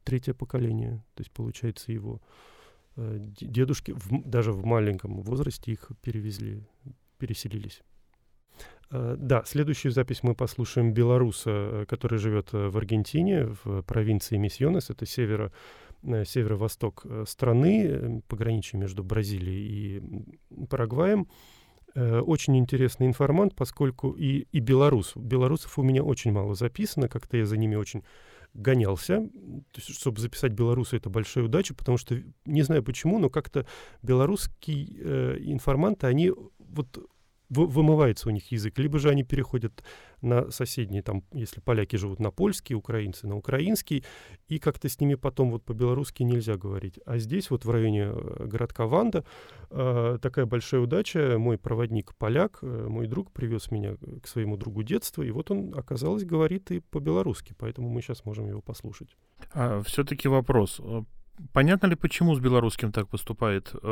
[0.04, 2.22] третье поколение, то есть получается его
[2.98, 6.64] Э, дедушки в, даже в маленьком возрасте их перевезли,
[7.20, 7.82] переселились.
[8.90, 14.90] Э, да, следующую запись мы послушаем белоруса, э, который живет в Аргентине, в провинции Миссионес,
[14.90, 15.52] это северо,
[16.04, 21.28] северо-восток страны, пограничие между Бразилией и Парагваем.
[21.96, 25.14] Очень интересный информант, поскольку и, и белорус.
[25.16, 28.04] Белорусов у меня очень мало записано, как-то я за ними очень
[28.54, 29.28] гонялся.
[29.72, 33.66] То есть, чтобы записать белоруса, это большая удача, потому что, не знаю почему, но как-то
[34.02, 37.00] белорусские э, информанты, они вот
[37.50, 39.84] вымывается у них язык, либо же они переходят
[40.22, 44.04] на соседние, там, если поляки живут на польский, украинцы на украинский,
[44.48, 47.00] и как-то с ними потом вот по-белорусски нельзя говорить.
[47.06, 49.24] А здесь вот в районе э, городка Ванда
[49.70, 51.38] э, такая большая удача.
[51.38, 55.74] Мой проводник поляк, э, мой друг привез меня к своему другу детства, и вот он,
[55.78, 59.16] оказалось, говорит и по-белорусски, поэтому мы сейчас можем его послушать.
[59.54, 60.82] А, все-таки вопрос.
[60.84, 61.04] Э,
[61.54, 63.88] понятно ли, почему с белорусским так поступает э,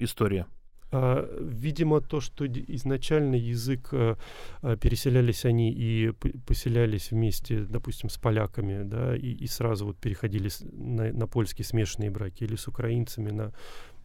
[0.00, 0.46] история?
[0.92, 4.16] А, видимо, то, что изначально язык э,
[4.62, 6.10] а, переселялись они и
[6.46, 12.10] поселялись вместе, допустим, с поляками, да, и, и сразу вот переходили на, на польские смешанные
[12.10, 13.52] браки или с украинцами на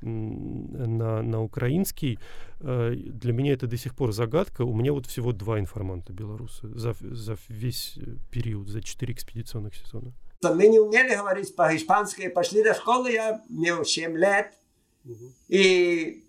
[0.01, 2.19] на, на украинский.
[2.59, 4.63] Э, для меня это до сих пор загадка.
[4.63, 7.97] У меня вот всего два информанта белоруса за, за весь
[8.29, 10.13] период, за четыре экспедиционных сезона.
[10.43, 12.27] Мы не умели говорить по-испански.
[12.27, 14.53] Пошли до школы, я имел 7 лет.
[15.05, 15.31] Угу.
[15.49, 16.24] И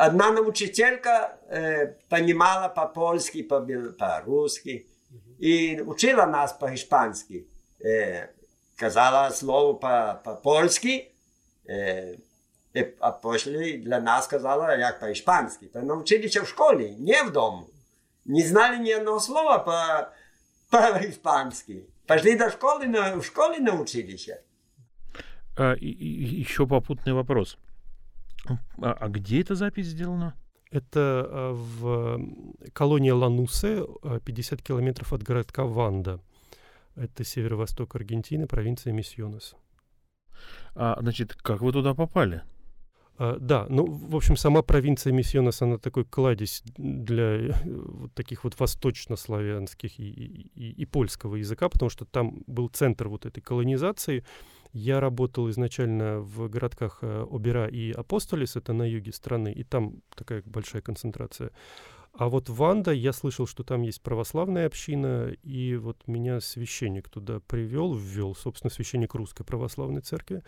[0.00, 4.86] Одна учителька э, понимала по-польски, по-русски
[5.38, 7.46] и учила нас по-испански.
[7.84, 8.28] Э,
[8.76, 9.74] казала слово
[10.24, 11.12] по-польски,
[11.68, 12.16] э,
[13.00, 15.66] а после для нас сказала як по-испански.
[15.66, 17.68] То научились в школе, не в дому.
[18.24, 20.14] Не знали ни одного слова по,
[20.70, 21.84] по-испански.
[22.06, 22.86] Пошли до школы,
[23.16, 24.30] в школе научились.
[25.58, 27.58] А, и, и, еще попутный вопрос.
[28.46, 30.34] А, а где эта запись сделана?
[30.70, 32.20] Это а, в
[32.72, 33.84] колонии Ланусе,
[34.24, 36.20] 50 километров от городка Ванда.
[36.96, 39.54] Это северо-восток Аргентины, провинция Миссионес.
[40.74, 42.42] А, значит, как вы туда попали?
[43.20, 48.44] А, да, ну, в общем, сама провинция Миссионес, она такой кладезь для э, вот таких
[48.44, 50.10] вот восточнославянских и,
[50.54, 54.24] и, и польского языка, потому что там был центр вот этой колонизации.
[54.72, 60.00] Я работал изначально в городках э, Обера и Апостолис, это на юге страны, и там
[60.16, 61.50] такая большая концентрация.
[62.12, 67.40] А вот Ванда, я слышал, что там есть православная община, и вот меня священник туда
[67.40, 70.42] привел, ввел, собственно, священник Русской Православной Церкви.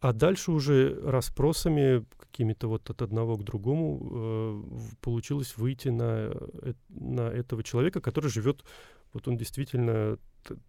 [0.00, 4.62] А дальше уже расспросами какими-то вот от одного к другому э,
[5.00, 8.64] получилось выйти на, э, на этого человека, который живет,
[9.12, 10.18] вот он действительно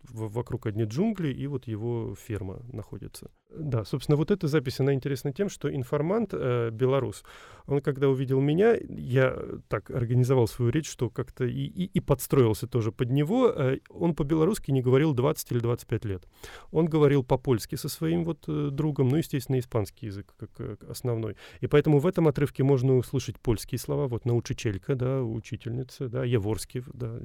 [0.04, 3.32] вокруг одни джунгли, и вот его ферма находится.
[3.50, 7.24] Да, собственно, вот эта запись, она интересна тем, что информант, э, белорус,
[7.68, 9.38] он когда увидел меня, я
[9.70, 14.14] так организовал свою речь, что как-то и, и, и подстроился тоже под него, э, он
[14.14, 16.28] по-белорусски не говорил 20 или 25 лет.
[16.72, 21.38] Он говорил по-польски со своим вот э, другом, ну, естественно, испанский язык как э, основной.
[21.62, 26.84] И поэтому в этом отрывке можно услышать польские слова, вот научителька, да, учительница, да, Еворский,
[26.94, 27.20] да,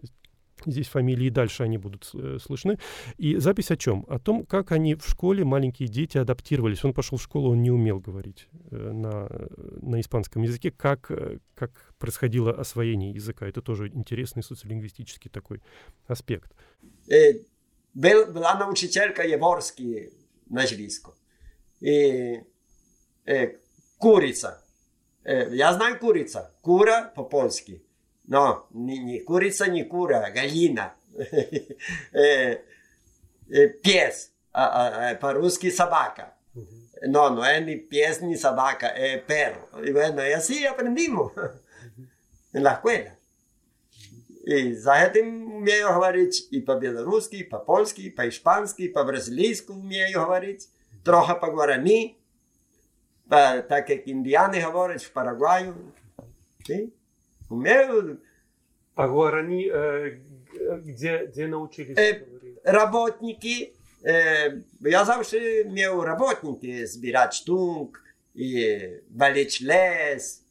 [0.67, 2.79] Здесь фамилии и дальше они будут э, слышны.
[3.19, 4.05] И запись о чем?
[4.09, 6.85] О том, как они в школе, маленькие дети, адаптировались.
[6.85, 9.29] Он пошел в школу, он не умел говорить э, на,
[9.83, 13.47] на испанском языке, как, э, как происходило освоение языка.
[13.47, 15.63] Это тоже интересный социолингвистический такой
[16.07, 16.53] аспект.
[17.95, 20.11] Был, была научителька Еворский
[20.49, 21.15] назwisko.
[21.81, 22.43] И
[23.27, 23.57] э,
[23.99, 24.63] курица.
[25.25, 26.55] Э, я знаю курица.
[26.61, 27.83] Кура по-польски.
[28.31, 30.95] No, ni, ni kurica, ni kura, галина.
[33.83, 34.31] Pies,
[35.21, 36.35] по-русски собака.
[37.09, 39.69] No, no es ni pies ni собака, es perro.
[39.83, 41.33] Y bueno, y así aprendimos
[42.53, 43.17] en la escuela.
[44.47, 50.69] И за этим умею говорить и по-белорусски, и по-польски, и по-испански, и по-бразилийски умею говорить,
[51.05, 52.19] трохи по-гуарани,
[53.29, 55.75] так как индианы говорят в Парагваю.
[56.69, 57.00] У
[57.57, 58.17] меня...
[58.95, 60.19] А гуарани э,
[60.85, 62.25] где, где научились э,
[62.65, 63.73] Работники.
[64.03, 68.03] Э, я завжди имел работники збирать штук
[68.35, 70.43] и валить лес.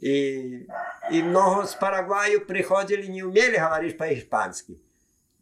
[0.00, 0.66] И,
[1.10, 4.78] и много с Парагваю приходили, не умели говорить по-испански.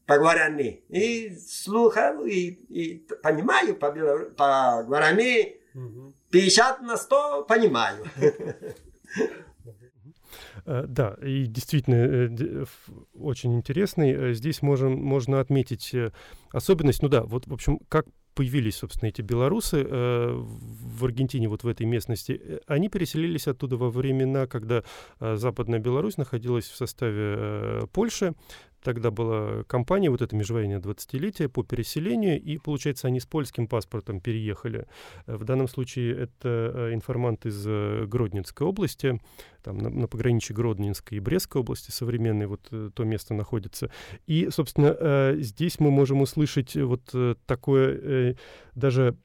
[0.07, 0.83] по-гуарани.
[0.89, 5.57] И слухал, и, и понимаю по-гуарани.
[6.31, 8.05] 50 на 100 понимаю.
[10.65, 12.65] Э, да, и действительно э,
[13.15, 14.13] очень интересный.
[14.13, 15.95] Э, здесь можем, можно отметить
[16.53, 21.69] особенность, ну да, вот, в общем, как появились, собственно, эти белорусы в Аргентине, вот в
[21.69, 24.85] этой местности, они переселились оттуда во времена, когда
[25.21, 28.33] Западная Беларусь находилась в составе Польши.
[28.83, 34.21] Тогда была компания, вот это межвоенное 20-летие по переселению, и, получается, они с польским паспортом
[34.21, 34.87] переехали.
[35.27, 39.21] Э, в данном случае это э, информант из э, Гродненской области,
[39.63, 43.91] там на, на пограничье Гродненской и Брестской области современной, вот то место находится.
[44.27, 47.15] И, собственно, здесь мы можем услышать вот
[47.47, 48.37] такое
[48.75, 49.17] даже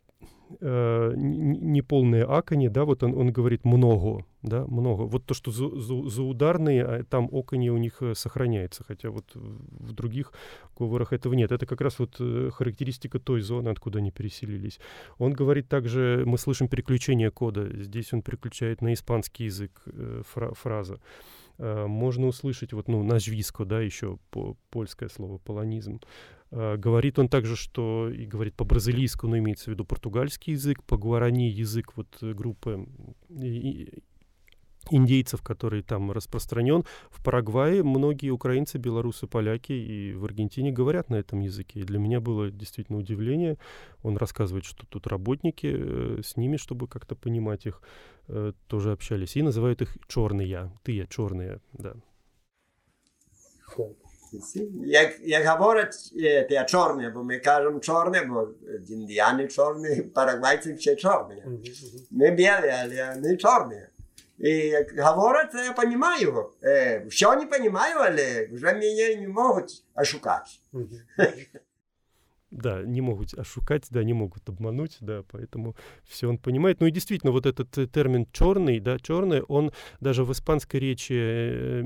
[0.60, 5.03] неполные акони, да, вот он, он говорит много, да, много.
[5.03, 9.10] Вот то, что за, за, за ударные, а там окони у них э, сохраняется, хотя
[9.10, 10.31] вот в других
[10.77, 11.51] говорах этого нет.
[11.51, 14.79] Это как раз вот э, характеристика той зоны, откуда они переселились.
[15.17, 20.53] Он говорит также, мы слышим переключение кода, здесь он переключает на испанский язык э, фра,
[20.53, 20.99] фраза.
[21.60, 25.99] Можно услышать вот, ну, нажвиско, да, еще по, польское слово, полонизм.
[26.51, 31.97] Говорит он также, что и говорит по-бразилийски, но имеется в виду португальский язык, по-гуарани язык
[31.97, 32.88] вот группы
[34.91, 36.84] индейцев, который там распространен.
[37.10, 41.82] В Парагвае многие украинцы, белорусы, поляки и в Аргентине говорят на этом языке.
[41.82, 43.58] И для меня было действительно удивление.
[44.04, 47.82] Он рассказывает, что тут работники э, с ними, чтобы как-то понимать их,
[48.28, 49.36] э, тоже общались.
[49.36, 51.93] И называют их черные, ты, черные, да.
[54.84, 58.54] Jak, jak говорят, те черные, бо мы кажем черные, бо
[58.88, 61.43] индианы черные, парагвайцы все черные.
[62.10, 63.89] Мы белые, але они черные.
[64.38, 70.62] И говорят, я понимаю, э, все не понимаю, але уже меня не могут ошукать.
[72.50, 76.80] Да, не могут ошукать, да, не могут обмануть, да, поэтому все он понимает.
[76.80, 81.84] Ну и действительно, вот этот термин черный, да, черный, он даже в испанской речи э,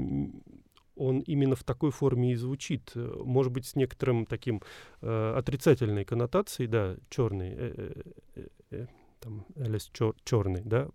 [0.96, 2.92] он именно в такой форме и звучит.
[2.96, 4.62] Может быть, с некоторым таким
[5.02, 8.02] э, отрицательной коннотацией, да, черный, э, э,
[8.36, 8.88] э, э
[9.20, 9.46] там,
[9.94, 10.90] чер, черный, да.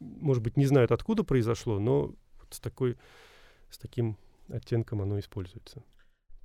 [0.00, 2.14] Может быть, не знают, откуда произошло, но
[2.50, 2.96] с, такой,
[3.70, 4.16] с таким
[4.48, 5.82] оттенком оно используется.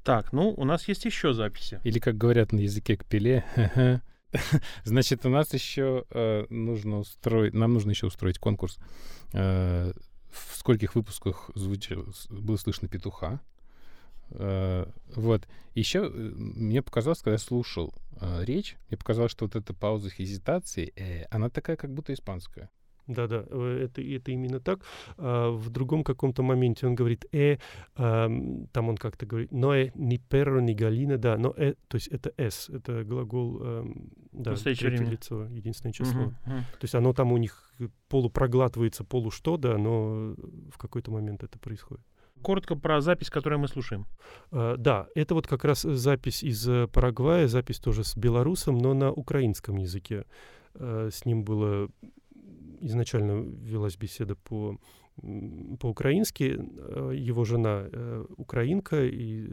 [0.04, 1.82] Так, ну, у нас есть еще записи.
[1.84, 3.44] Или, как говорят на языке кпеле,
[4.84, 8.78] значит, у нас еще э, нужно устроить, нам нужно еще устроить конкурс
[9.34, 9.94] э,
[10.36, 13.42] в скольких выпусках звучало, было слышно петуха.
[14.32, 15.48] Uh, вот.
[15.76, 20.10] Еще э, мне показалось, когда я слушал uh, речь, мне показалось, что вот эта пауза
[20.10, 22.72] хезитации, э, она такая, как будто испанская.
[23.08, 24.80] Да-да, э, это, это именно так.
[25.18, 27.58] А в другом каком-то моменте он говорит «э»,
[27.96, 28.30] а,
[28.72, 32.08] там он как-то говорит «но э ни перро, ни галина», да, но «э», то есть
[32.08, 33.86] это «с», это глагол, а,
[34.32, 35.12] да, третье времени.
[35.12, 36.24] лицо, единственное число.
[36.24, 36.60] Uh-huh, uh-huh.
[36.60, 37.74] То есть оно там у них
[38.10, 40.36] полупроглатывается, полу что, да, но
[40.72, 42.04] в какой-то момент это происходит.
[42.42, 44.06] Коротко про запись, которую мы слушаем.
[44.52, 48.94] Uh, да, это вот как раз запись из э, Парагвая, запись тоже с белорусом, но
[48.94, 50.26] на украинском языке.
[50.74, 51.90] Uh, с ним было
[52.82, 54.78] изначально велась беседа по
[55.80, 56.60] по-украински.
[56.60, 59.48] Э, его жена э, украинка и,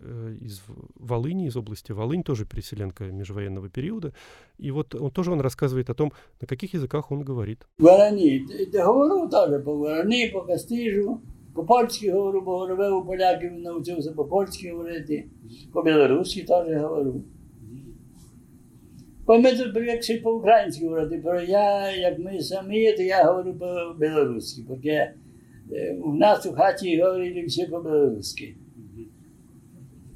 [0.00, 0.62] э, из
[0.96, 4.12] Волыни, из области Волынь, тоже переселенка межвоенного периода.
[4.58, 7.66] И вот он тоже он рассказывает о том, на каких языках он говорит.
[7.78, 8.44] Гуарани.
[8.72, 11.20] Говорю тоже по-гуарани, по-кастижу.
[11.54, 15.30] По-польски говорю, бо говорив у поляків, навчився по-польськи говорити.
[15.72, 17.24] По-білоруськи теж говорю.
[19.25, 24.61] Бо ми тут привикли по-українськи говорити, бо я, як ми самі, то я говорю по-білоруськи,
[24.67, 24.77] бо
[26.03, 28.55] у нас у хаті говорили всі по-білоруськи.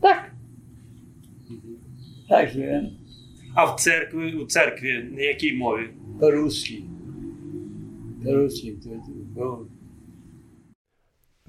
[0.02, 0.32] Так.
[2.30, 2.89] Так живемо.
[3.56, 5.89] А в церкві, у церкві на якій мові?
[6.19, 6.84] По-русски.
[8.26, 8.76] По-русски.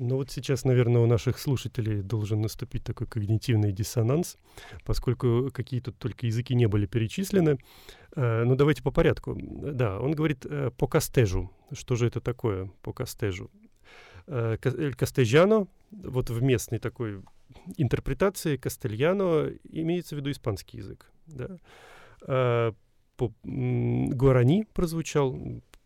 [0.01, 4.37] Ну вот сейчас, наверное, у наших слушателей должен наступить такой когнитивный диссонанс,
[4.85, 7.57] поскольку какие-то только языки не были перечислены.
[8.15, 9.37] Э, ну давайте по порядку.
[9.37, 11.51] Да, он говорит э, по кастежу.
[11.73, 13.51] Что же это такое по кастежу?
[14.27, 14.55] Э,
[14.97, 17.21] кастежано, вот в местной такой
[17.75, 21.11] интерпретации кастельяно имеется в виду испанский язык.
[21.27, 22.73] Да?
[23.17, 25.37] По, гуарани прозвучал,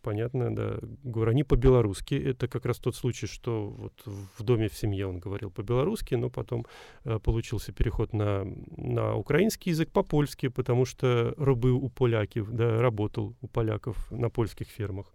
[0.04, 0.78] понятно, да.
[1.02, 2.14] Гуарани по-белорусски.
[2.14, 4.02] Это как раз тот случай, что вот
[4.38, 6.66] в доме в семье он говорил по-белорусски, но потом
[7.04, 8.44] э, получился переход на,
[8.76, 14.68] на украинский язык по-польски, потому что рабы у поляков, да, работал у поляков на польских
[14.68, 15.12] фермах.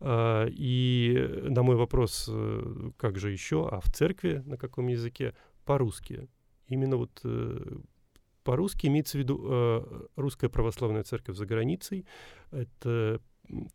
[0.00, 5.34] Э, и на мой вопрос, э, как же еще, а в церкви на каком языке?
[5.64, 6.28] По-русски.
[6.68, 7.78] Именно вот э,
[8.44, 12.06] по-русски имеется в виду э, Русская Православная Церковь за границей.
[12.50, 13.20] Это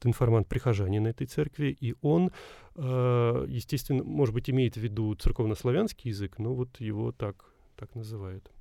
[0.04, 2.32] информант прихожанин этой церкви, и он,
[2.76, 7.46] э, естественно, может быть, имеет в виду церковнославянский язык, но вот его так,
[7.76, 8.52] так называют.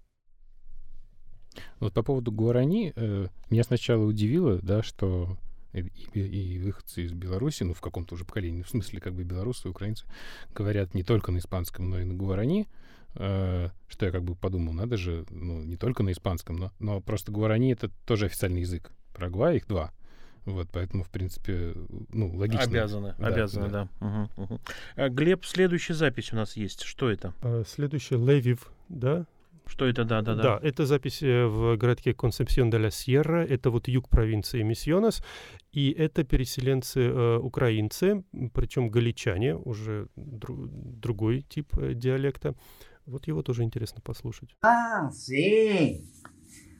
[1.80, 5.36] Вот по поводу гуарани, э, меня сначала удивило, да, что
[5.72, 5.80] и,
[6.14, 10.06] и, выходцы из Беларуси, ну, в каком-то уже поколении, в смысле, как бы белорусы, украинцы,
[10.54, 12.68] говорят не только на испанском, но и на гуарани,
[13.14, 17.00] э, что я как бы подумал, надо же, ну, не только на испанском, но, но
[17.00, 18.92] просто гуарани— это тоже официальный язык.
[19.14, 19.92] Парагвая их два.
[20.44, 21.74] Вот, поэтому, в принципе,
[22.12, 22.64] ну, логично.
[22.64, 23.88] Обязаны, да, обязаны, да.
[24.00, 24.06] да.
[24.36, 24.60] Угу, угу.
[24.96, 26.82] А, Глеб, следующая запись у нас есть.
[26.82, 27.34] Что это?
[27.42, 29.26] А, следующая Левив, да?
[29.66, 30.42] Что это, да, да, да?
[30.42, 35.22] Да, это запись э, в городке Консепсион де ла Сьерра, это вот юг провинции Миссионас,
[35.72, 38.24] и это переселенцы э, украинцы,
[38.54, 42.54] причем галичане, уже дру- другой тип э, диалекта.
[43.04, 44.56] Вот его тоже интересно послушать.
[44.62, 46.02] Ah, sí.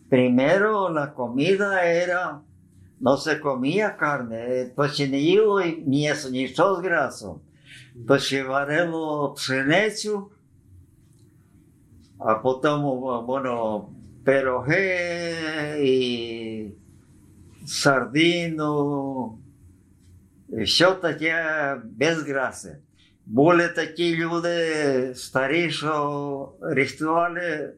[0.09, 2.43] Primero la comida era,
[2.99, 7.39] no se comía carne, то ще не їло м'ясо, нічого з грасом.
[8.08, 10.32] То ще варило пшеницю,
[12.20, 12.72] а потім,
[13.28, 13.86] bueno,
[14.26, 15.36] пироги
[15.82, 16.72] і
[17.66, 19.38] сардину,
[20.49, 21.36] і все таке
[21.84, 22.78] без граси.
[23.26, 27.74] Були такі люди старі, що рихтували,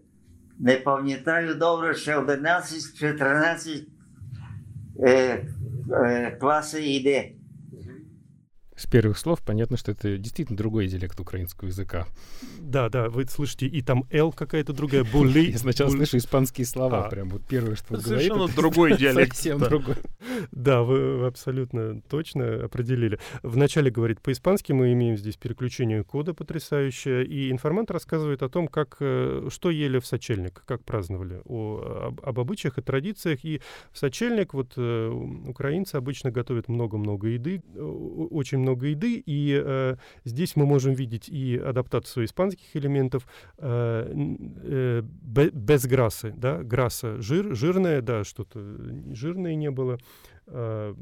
[0.59, 3.88] не пам'ятаю добре, ще 11 чи 13
[4.99, 5.38] 呃
[5.91, 7.39] 呃，不，是伊的。
[8.81, 12.07] С первых слов понятно, что это действительно другой диалект украинского языка.
[12.59, 15.41] Да, да, вы слышите, и там «л» какая-то другая, «були».
[15.51, 18.22] Я сначала слышу испанские слова, а, прям вот первое, что он говорит.
[18.22, 19.37] Совершенно другой диалект.
[19.37, 19.97] Совсем другой.
[20.51, 23.18] Да, вы абсолютно точно определили.
[23.43, 28.97] Вначале говорит по-испански, мы имеем здесь переключение кода потрясающее, и информант рассказывает о том, как,
[29.01, 33.45] э, что ели в сочельник, как праздновали, о, об, об обычаях и традициях.
[33.45, 33.61] И
[33.93, 35.09] в сочельник вот э,
[35.47, 41.28] украинцы обычно готовят много-много еды, очень много много еды, и э, здесь мы можем видеть
[41.28, 43.26] и адаптацию испанских элементов
[43.58, 44.12] э,
[44.62, 48.60] э, без грасы, да, граса жир, жирная, да, что-то
[49.12, 49.98] жирное не было.
[50.46, 50.94] Э,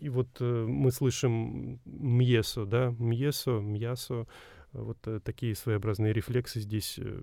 [0.00, 4.26] и вот э, мы слышим мьесо, да, мьесо, мьясо,
[4.72, 7.22] вот э, такие своеобразные рефлексы здесь э,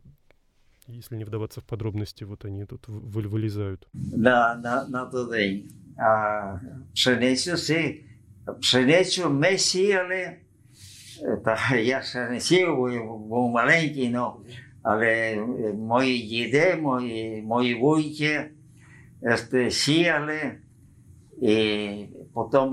[0.88, 3.88] если не вдаваться в подробности, вот они тут вылезают.
[3.93, 5.69] Да, на, на тудей.
[5.95, 6.59] А,
[6.93, 8.11] пшеницю си
[8.61, 10.32] пшеницю ми сіяли,
[11.45, 12.76] та я ще не сів,
[13.28, 14.32] був маленький, ну,
[14.82, 15.37] але
[15.74, 18.51] мої діди, мої, мої вуйки
[19.70, 20.53] сіяли,
[21.43, 22.70] і потім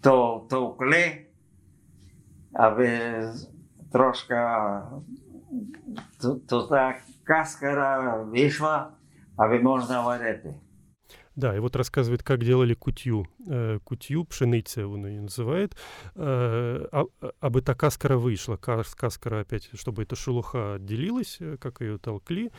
[0.00, 1.26] то товкли,
[2.52, 2.90] аби
[3.92, 4.34] трошки
[6.20, 8.90] то, то та каскара вийшла,
[9.36, 10.54] аби можна варити.
[11.35, 13.27] Да, и вот рассказывает, как делали кутью.
[13.47, 15.75] Э, кутью, пшеница он ее называет.
[16.15, 17.05] Э, а,
[17.39, 18.55] абы та каскара вышла.
[18.55, 22.51] Кас, каскара опять, чтобы эта шелуха отделилась, э, как ее толкли.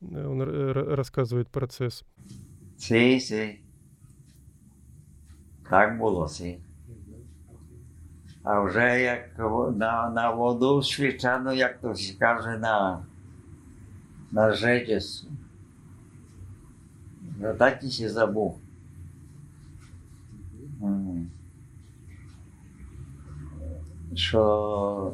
[0.00, 2.04] Он рассказывает процесс.
[2.78, 3.60] Sí, sí.
[5.70, 6.58] Так було, sí.
[8.44, 9.38] А вже як
[9.76, 13.06] на, на воду свічану, як то каже, на,
[14.32, 15.26] на житість.
[17.59, 18.61] Так і ще забув.
[24.15, 25.13] Що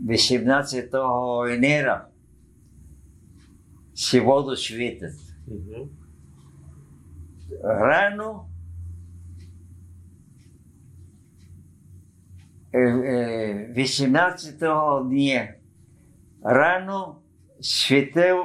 [0.00, 2.08] 18 Венера
[3.94, 5.34] всі воду світить.
[7.62, 8.48] Рано
[12.74, 14.58] 18
[15.08, 15.54] дня
[16.42, 17.16] рано
[17.60, 18.44] світив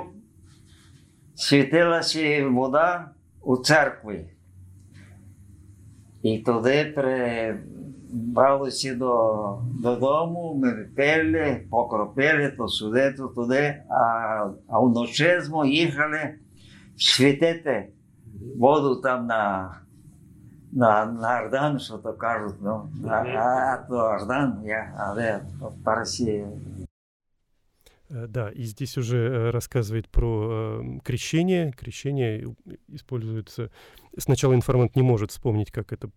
[1.39, 3.13] светела се вода
[3.43, 4.27] у церкви
[6.25, 7.61] И тоде пре
[8.13, 15.41] брало се до, до дому, ме пеле, покропеле то судето тоде, а, а у ноче
[15.41, 15.65] смо
[16.99, 17.91] светете
[18.59, 19.71] воду там на
[20.73, 25.31] на, на Ардан, што кажат, но, а, а, то Ардан, ја, а, ве,
[25.85, 26.51] Парсија,
[28.09, 31.73] да, и здесь уже э, рассказывает про э, крещение.
[31.73, 32.55] Крещение
[32.89, 33.71] используется...
[34.17, 36.11] Сначала информант не может вспомнить, как это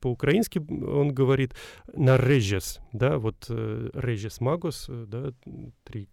[0.00, 1.54] по-украински он говорит
[1.94, 5.32] на режес, да, вот режес магос, да,
[5.84, 6.06] три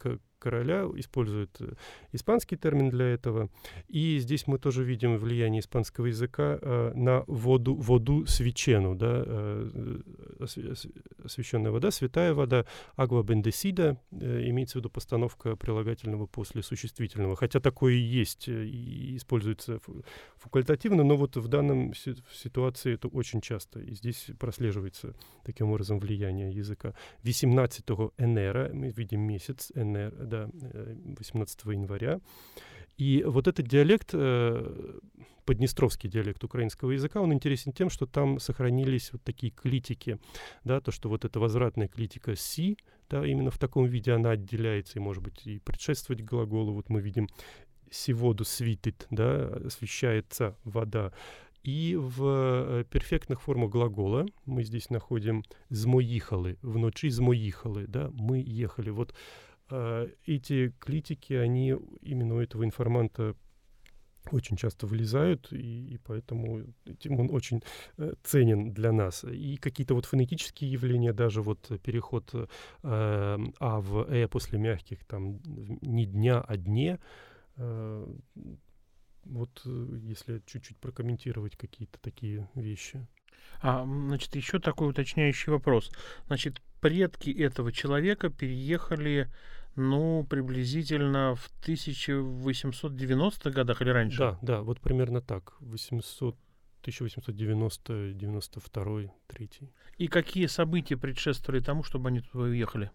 [0.44, 1.74] короля, используют э,
[2.12, 3.50] испанский термин для этого.
[3.88, 10.00] И здесь мы тоже видим влияние испанского языка э, на воду, воду свечену, да, э,
[11.24, 12.66] освященная вода, святая вода,
[12.96, 17.36] агва бендесида, э, имеется в виду постановка прилагательного после существительного.
[17.36, 19.80] Хотя такое и есть, э, и используется
[20.36, 23.80] факультативно, но вот в данном ситуации это очень часто.
[23.80, 25.16] И здесь прослеживается
[25.46, 26.94] таким образом влияние языка.
[27.24, 30.49] 18 Энера, мы видим месяц Энер, да,
[31.19, 32.21] 18 э, января.
[32.99, 34.99] И вот этот диалект, э,
[35.45, 40.19] поднестровский диалект украинского языка, он интересен тем, что там сохранились вот такие клитики,
[40.65, 42.77] да, то, что вот эта возвратная клитика «си»,
[43.09, 46.75] да, именно в таком виде она отделяется и, может быть, и предшествовать глаголу.
[46.75, 47.29] Вот мы видим
[47.91, 51.13] «сиводу свитит», да, освещается вода.
[51.63, 58.91] И в э, перфектных формах глагола мы здесь находим «змоїхали», «вночі змоїхали», да, «мы ехали».
[58.91, 59.15] Вот э,
[60.26, 63.36] эти клитики, они именно у этого информанта
[64.32, 67.62] очень часто вылезают, и, и поэтому этим он очень
[67.98, 69.24] э, ценен для нас.
[69.24, 72.48] И какие-то вот фонетические явления, даже вот переход э,
[72.84, 77.00] а в э после мягких, там, не дня, а дне,
[77.58, 78.08] э,
[79.26, 83.06] вот э, если чуть-чуть прокомментировать какие-то такие вещи.
[83.62, 85.92] А, значит, еще такой уточняющий вопрос.
[86.28, 89.32] Значит, предки этого человека переехали,
[89.78, 94.18] ну, приблизительно в 1890-х годах или раньше?
[94.18, 95.54] Да, да, вот примерно так.
[95.62, 96.36] 800
[96.82, 99.50] 1890, 92, 3.
[100.00, 102.92] И какие события предшествовали тому, чтобы они туда уехали?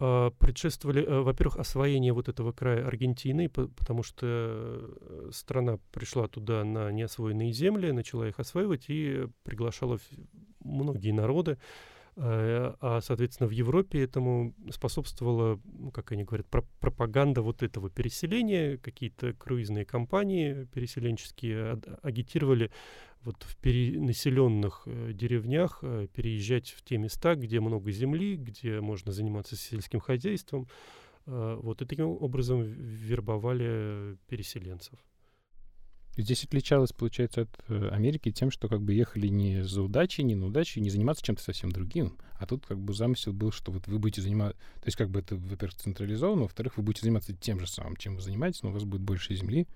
[0.00, 6.64] А, предшествовали, э, во-первых, освоение вот этого края Аргентины, потому что э, страна пришла туда
[6.64, 9.98] на неосвоенные земли, начала их осваивать и приглашала
[10.60, 11.58] многие народы.
[12.20, 18.76] Э, а, соответственно, в Европе этому способствовала, ну, как они говорят, пропаганда вот этого переселения.
[18.76, 22.72] Какие-то круизные компании переселенческие агитировали
[23.22, 29.12] вот в перенаселенных э, деревнях э, переезжать в те места, где много земли, где можно
[29.12, 30.66] заниматься сельским хозяйством.
[31.26, 34.98] Вот и таким образом вербовали переселенцев.
[36.20, 40.34] Здесь отличалось, получается, от э, Америки тем, что как бы ехали не за удачей, не
[40.34, 42.18] на удачу, не заниматься чем-то совсем другим.
[42.40, 44.58] А тут как бы замысел был, что вот вы будете заниматься...
[44.80, 48.16] То есть как бы это, во-первых, централизовано, во-вторых, вы будете заниматься тем же самым, чем
[48.16, 49.68] вы занимаетесь, но у вас будет больше земли,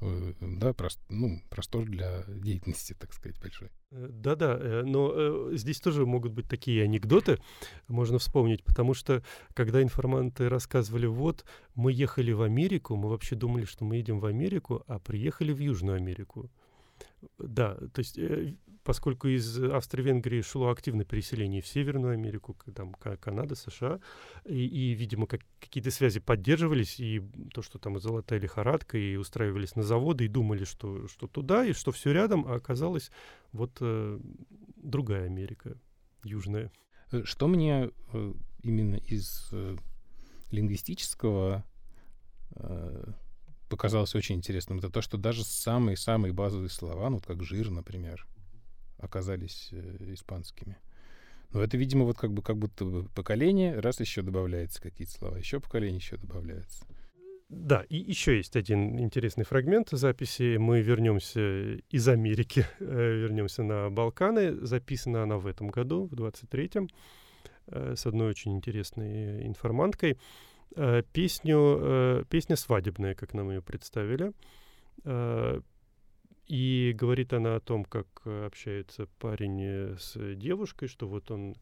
[0.00, 3.68] да, прост, ну, простор для деятельности, так сказать, большой.
[3.90, 7.38] Э, да-да, э, но здесь тоже могут быть такие анекдоты,
[7.88, 9.22] можно вспомнить, потому что
[9.54, 11.44] когда информанты рассказывали, вот,
[11.74, 15.58] мы ехали в Америку, мы вообще думали, что мы едем в Америку, а приехали в
[15.58, 16.50] Южную Америку.
[17.38, 18.18] Да, то есть
[18.82, 24.00] поскольку из Австро-Венгрии шло активное переселение в Северную Америку, там, Канада, США,
[24.44, 29.76] и, и видимо, как, какие-то связи поддерживались, и то, что там золотая лихорадка, и устраивались
[29.76, 33.10] на заводы, и думали, что, что туда, и что все рядом, а оказалось
[33.52, 34.18] вот э,
[34.76, 35.76] другая Америка,
[36.24, 36.72] южная.
[37.12, 39.76] Э, что мне э, именно из э,
[40.50, 41.64] лингвистического
[42.56, 43.12] э,
[43.70, 48.26] показалось очень интересным, это то, что даже самые-самые базовые слова, ну, вот как жир, например,
[48.98, 50.76] оказались э, испанскими.
[51.52, 55.36] Но это, видимо, вот как бы как будто бы поколение, раз еще добавляется какие-то слова,
[55.36, 56.84] еще поколение еще добавляется.
[57.48, 60.56] Да, и еще есть один интересный фрагмент записи.
[60.56, 64.64] Мы вернемся из Америки, э, вернемся на Балканы.
[64.64, 66.88] Записана она в этом году, в 23-м,
[67.66, 70.16] э, с одной очень интересной информанткой.
[70.76, 74.32] Э, песню, э, песня свадебная, как нам ее представили.
[75.04, 75.60] Э,
[76.46, 81.54] и говорит она о том, как э, общается парень э, с девушкой, что вот он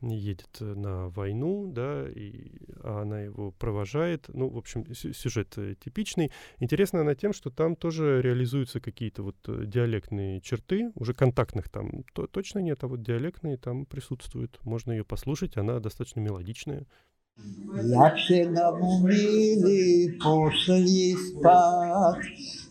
[0.00, 2.50] едет на войну, да, и
[2.82, 4.24] а она его провожает.
[4.34, 6.32] Ну, в общем, сюжет типичный.
[6.58, 12.26] Интересна она тем, что там тоже реализуются какие-то вот диалектные черты, уже контактных там то,
[12.26, 14.58] точно нет, а вот диалектные там присутствуют.
[14.64, 16.88] Можно ее послушать, она достаточно мелодичная.
[17.88, 22.16] Jak się namówili, poszli spać.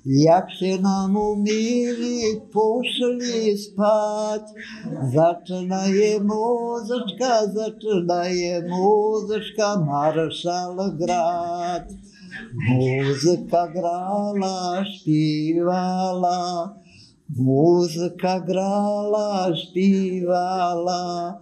[0.06, 2.22] Jak się namówili,
[2.54, 4.42] poszli spać.
[5.14, 11.84] Zaczynaje muzyczka, zaczynaje muzyczka, marszal grać.
[12.70, 16.76] Muzyka grala, śpiewala,
[17.38, 21.40] muzyka grala, śpiewala.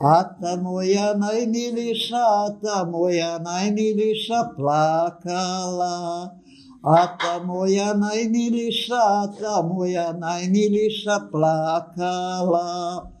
[0.00, 6.32] Tata moja najmilíša, tá moja najmilíša plakala.
[6.80, 13.12] A tá moja najmilíša, tá moja najmilíša plakala.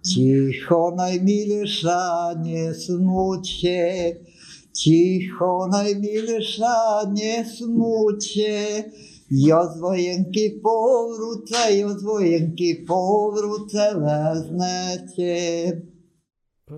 [0.00, 2.00] Ticho najmilíša,
[2.40, 3.84] nesmúte.
[4.72, 8.56] Ticho najmilíša, nesmúte.
[9.28, 15.91] Jozvojenky povruce, jozvojenky povruce veznete.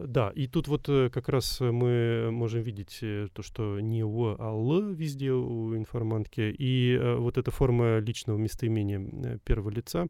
[0.07, 4.35] Да, и тут вот э, как раз мы можем видеть э, то, что не «в»,
[4.39, 6.41] а «л» везде у информантки.
[6.59, 10.09] И э, вот эта форма личного местоимения э, первого лица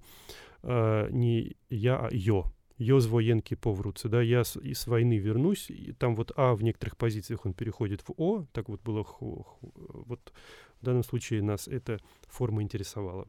[0.63, 2.45] э, не «я», а «ё».
[2.79, 5.71] «Ё з военки повруцы», да, «я с, и с войны вернусь».
[5.71, 9.43] И там вот «а» в некоторых позициях он переходит в «о», так вот было ху-
[9.43, 9.73] ху-
[10.07, 10.33] Вот
[10.81, 13.29] в данном случае нас эта форма интересовала.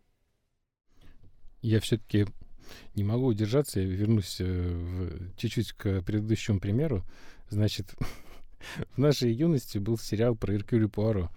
[1.61, 2.25] Я все-таки
[2.95, 7.03] не могу удержаться, я вернусь э, в- чуть-чуть к предыдущему примеру.
[7.49, 7.93] Значит,
[8.95, 11.29] в нашей юности был сериал про Иркюль Пуаро.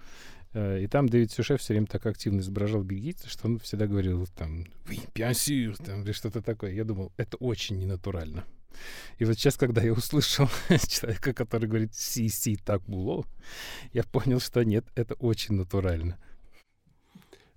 [0.54, 4.26] Э, И там Дэвид Сюше все время так активно изображал бельгийца, что он всегда говорил
[4.36, 6.72] там «Oui, bien sûr», там, или что-то такое.
[6.72, 8.44] Я думал, это очень ненатурально.
[9.18, 10.48] И вот сейчас, когда я услышал
[10.88, 13.24] человека, который говорит «си, си, так было»,
[13.92, 16.16] я понял, что нет, это очень натурально.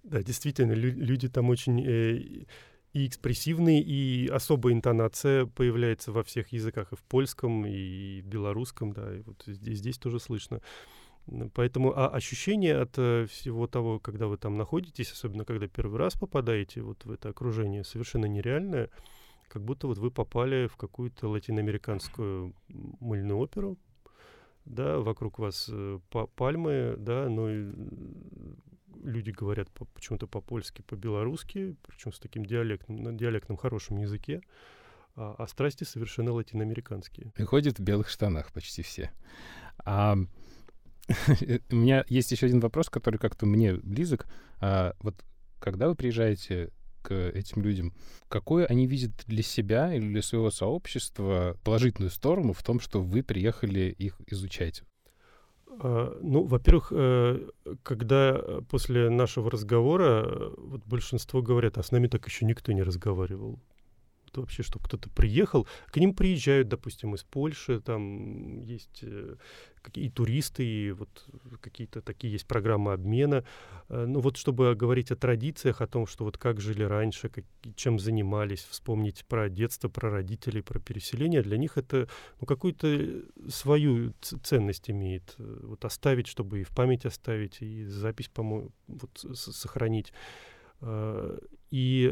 [0.03, 2.45] Да, действительно, лю- люди там очень э,
[2.93, 8.91] и экспрессивные, и особая интонация появляется во всех языках, и в польском, и в белорусском,
[8.91, 10.61] да, и вот здесь, здесь тоже слышно.
[11.53, 16.15] Поэтому а ощущение от э, всего того, когда вы там находитесь, особенно когда первый раз
[16.15, 18.89] попадаете вот в это окружение, совершенно нереальное,
[19.47, 22.53] как будто вот вы попали в какую-то латиноамериканскую
[22.99, 23.77] мыльную оперу,
[24.65, 28.57] да, вокруг вас э, па- пальмы, да, но м,
[29.03, 34.41] люди говорят по- почему-то по-польски, по-белорусски, причем с таким диалектом, на диалектном хорошем языке,
[35.15, 37.33] а, а страсти совершенно латиноамериканские.
[37.37, 39.11] И ходят в белых штанах почти все.
[39.83, 40.15] А
[41.69, 44.27] у меня есть еще один вопрос, который как-то мне близок.
[44.59, 45.15] А, вот
[45.59, 46.71] когда вы приезжаете
[47.01, 47.93] к этим людям,
[48.27, 53.23] какую они видят для себя или для своего сообщества положительную сторону в том, что вы
[53.23, 54.83] приехали их изучать?
[55.79, 57.47] А, Ну, во-первых, э,
[57.83, 62.71] когда э, после нашего разговора э, вот большинство говорят, а с нами так еще никто
[62.71, 63.59] не разговаривал.
[64.39, 69.35] Вообще, чтобы кто-то приехал, к ним приезжают, допустим, из Польши, там есть э,
[69.95, 71.09] и туристы, и вот
[71.59, 73.43] какие-то такие есть программы обмена.
[73.89, 77.45] Э, Ну вот чтобы говорить о традициях, о том, что вот как жили раньше, как,
[77.75, 82.07] чем занимались, вспомнить про детство, про родителей, про переселение, для них это
[82.39, 84.13] ну, какую-то свою
[84.43, 85.35] ценность имеет.
[85.39, 90.13] э, Вот оставить, чтобы и в память оставить, и запись, по-моему, вот сохранить.
[91.69, 92.11] И,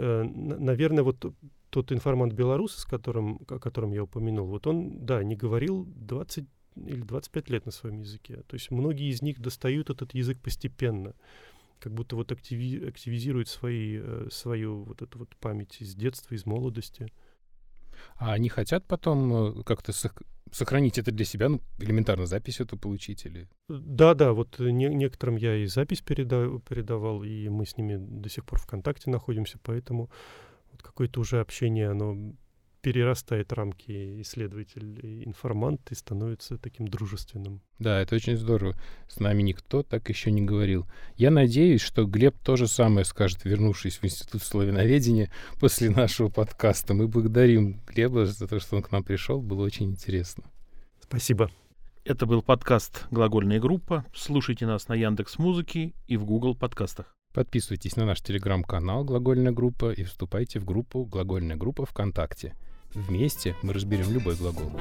[0.60, 1.34] наверное, вот
[1.70, 6.46] тот информант белорус, с которым, о котором я упомянул, вот он, да, не говорил 20
[6.76, 8.44] или 25 лет на своем языке.
[8.48, 11.14] То есть многие из них достают этот язык постепенно,
[11.80, 16.46] как будто вот активи- активизируют свои, э, свою вот эту вот память из детства, из
[16.46, 17.12] молодости.
[18.16, 22.78] А они хотят потом э, как-то сох- сохранить это для себя, ну, элементарно запись эту
[22.78, 23.48] получить или...
[23.68, 27.98] Да, да, вот э, не- некоторым я и запись переда- передавал, и мы с ними
[27.98, 30.10] до сих пор в контакте находимся, поэтому
[30.82, 32.34] какое-то уже общение, оно
[32.82, 37.62] перерастает рамки исследователь и информант и становится таким дружественным.
[37.78, 38.76] Да, это очень здорово.
[39.08, 40.88] С нами никто так еще не говорил.
[41.16, 46.94] Я надеюсь, что Глеб то же самое скажет, вернувшись в Институт славяноведения после нашего подкаста.
[46.94, 49.42] Мы благодарим Глеба за то, что он к нам пришел.
[49.42, 50.44] Было очень интересно.
[51.02, 51.52] Спасибо.
[52.06, 54.06] Это был подкаст «Глагольная группа».
[54.16, 57.19] Слушайте нас на Яндекс Музыке и в Google подкастах.
[57.32, 62.56] Подписывайтесь на наш телеграм-канал «Глагольная группа» и вступайте в группу «Глагольная группа ВКонтакте».
[62.96, 64.72] Вместе мы разберем любой глагол.